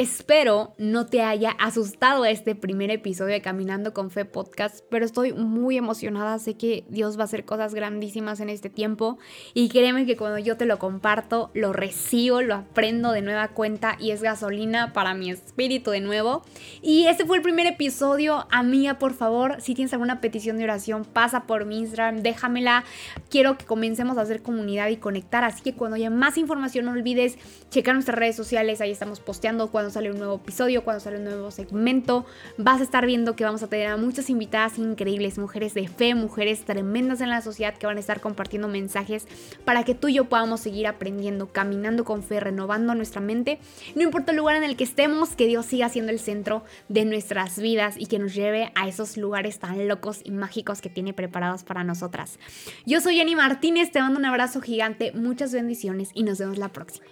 Espero 0.04 0.74
no 0.76 1.06
te 1.06 1.22
haya 1.22 1.52
asustado 1.52 2.26
este 2.26 2.54
primer 2.54 2.90
episodio 2.90 3.32
de 3.32 3.40
Caminando 3.40 3.94
con 3.94 4.10
Fe 4.10 4.26
podcast, 4.26 4.84
pero 4.90 5.06
estoy 5.06 5.32
muy 5.32 5.78
emocionada. 5.78 6.38
Sé 6.38 6.58
que 6.58 6.84
Dios 6.90 7.16
va 7.16 7.22
a 7.22 7.24
hacer 7.24 7.46
cosas 7.46 7.72
grandísimas 7.72 8.40
en 8.40 8.50
este 8.50 8.68
tiempo 8.68 9.16
y 9.54 9.70
créeme 9.70 10.04
que 10.04 10.18
cuando 10.18 10.38
yo 10.38 10.58
te 10.58 10.66
lo 10.66 10.78
comparto, 10.78 11.50
lo 11.54 11.72
recibo, 11.72 12.42
lo 12.42 12.54
aprendo 12.54 13.12
de 13.12 13.22
nueva 13.22 13.48
cuenta 13.48 13.96
y 13.98 14.10
es 14.10 14.20
gasolina 14.20 14.92
para 14.92 15.14
mi 15.14 15.30
espíritu 15.30 15.90
de 15.90 16.00
nuevo. 16.02 16.42
Y 16.82 17.06
este 17.06 17.24
fue 17.24 17.38
el 17.38 17.42
primer 17.42 17.66
episodio. 17.66 18.46
Amiga, 18.50 18.98
por 18.98 19.14
favor, 19.14 19.62
si 19.62 19.74
tienes 19.74 19.94
alguna 19.94 20.20
petición 20.20 20.58
de 20.58 20.64
oración, 20.64 21.06
pasa 21.06 21.46
por 21.46 21.64
mi 21.64 21.78
Instagram, 21.78 22.18
déjamela. 22.18 22.84
Quiero 23.30 23.56
que 23.56 23.64
comencemos 23.64 24.18
a 24.18 24.20
hacer 24.20 24.42
comunidad 24.42 24.88
y 24.88 24.98
conectar, 24.98 25.44
así 25.44 25.62
que 25.62 25.72
cuando 25.72 25.96
haya 25.96 26.10
más 26.10 26.36
información 26.36 26.84
no 26.84 26.90
olvides 26.90 27.38
checar 27.70 27.94
nuestras 27.94 28.18
redes 28.18 28.36
sociales, 28.36 28.82
ahí 28.82 28.90
estamos 28.90 29.20
posteando 29.20 29.70
cuando 29.70 29.93
sale 29.94 30.10
un 30.10 30.18
nuevo 30.18 30.36
episodio, 30.36 30.84
cuando 30.84 31.00
sale 31.00 31.16
un 31.16 31.24
nuevo 31.24 31.50
segmento, 31.50 32.26
vas 32.58 32.80
a 32.80 32.84
estar 32.84 33.06
viendo 33.06 33.36
que 33.36 33.44
vamos 33.44 33.62
a 33.62 33.68
tener 33.68 33.86
a 33.86 33.96
muchas 33.96 34.28
invitadas 34.28 34.78
increíbles, 34.78 35.38
mujeres 35.38 35.72
de 35.72 35.88
fe, 35.88 36.14
mujeres 36.14 36.64
tremendas 36.64 37.20
en 37.20 37.30
la 37.30 37.40
sociedad 37.40 37.74
que 37.74 37.86
van 37.86 37.96
a 37.96 38.00
estar 38.00 38.20
compartiendo 38.20 38.68
mensajes 38.68 39.26
para 39.64 39.84
que 39.84 39.94
tú 39.94 40.08
y 40.08 40.14
yo 40.14 40.24
podamos 40.26 40.60
seguir 40.60 40.86
aprendiendo, 40.86 41.46
caminando 41.46 42.04
con 42.04 42.22
fe, 42.22 42.40
renovando 42.40 42.94
nuestra 42.94 43.20
mente. 43.20 43.58
No 43.94 44.02
importa 44.02 44.32
el 44.32 44.38
lugar 44.38 44.56
en 44.56 44.64
el 44.64 44.76
que 44.76 44.84
estemos, 44.84 45.36
que 45.36 45.46
Dios 45.46 45.66
siga 45.66 45.88
siendo 45.88 46.12
el 46.12 46.18
centro 46.18 46.64
de 46.88 47.04
nuestras 47.04 47.58
vidas 47.58 47.94
y 47.98 48.06
que 48.06 48.18
nos 48.18 48.34
lleve 48.34 48.72
a 48.74 48.88
esos 48.88 49.16
lugares 49.16 49.58
tan 49.60 49.86
locos 49.88 50.20
y 50.24 50.32
mágicos 50.32 50.80
que 50.80 50.90
tiene 50.90 51.12
preparados 51.12 51.62
para 51.62 51.84
nosotras. 51.84 52.38
Yo 52.84 53.00
soy 53.00 53.16
Jenny 53.16 53.36
Martínez, 53.36 53.92
te 53.92 54.00
mando 54.00 54.18
un 54.18 54.26
abrazo 54.26 54.60
gigante, 54.60 55.12
muchas 55.12 55.52
bendiciones 55.52 56.10
y 56.14 56.24
nos 56.24 56.38
vemos 56.38 56.58
la 56.58 56.68
próxima. 56.70 57.06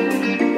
Música 0.00 0.49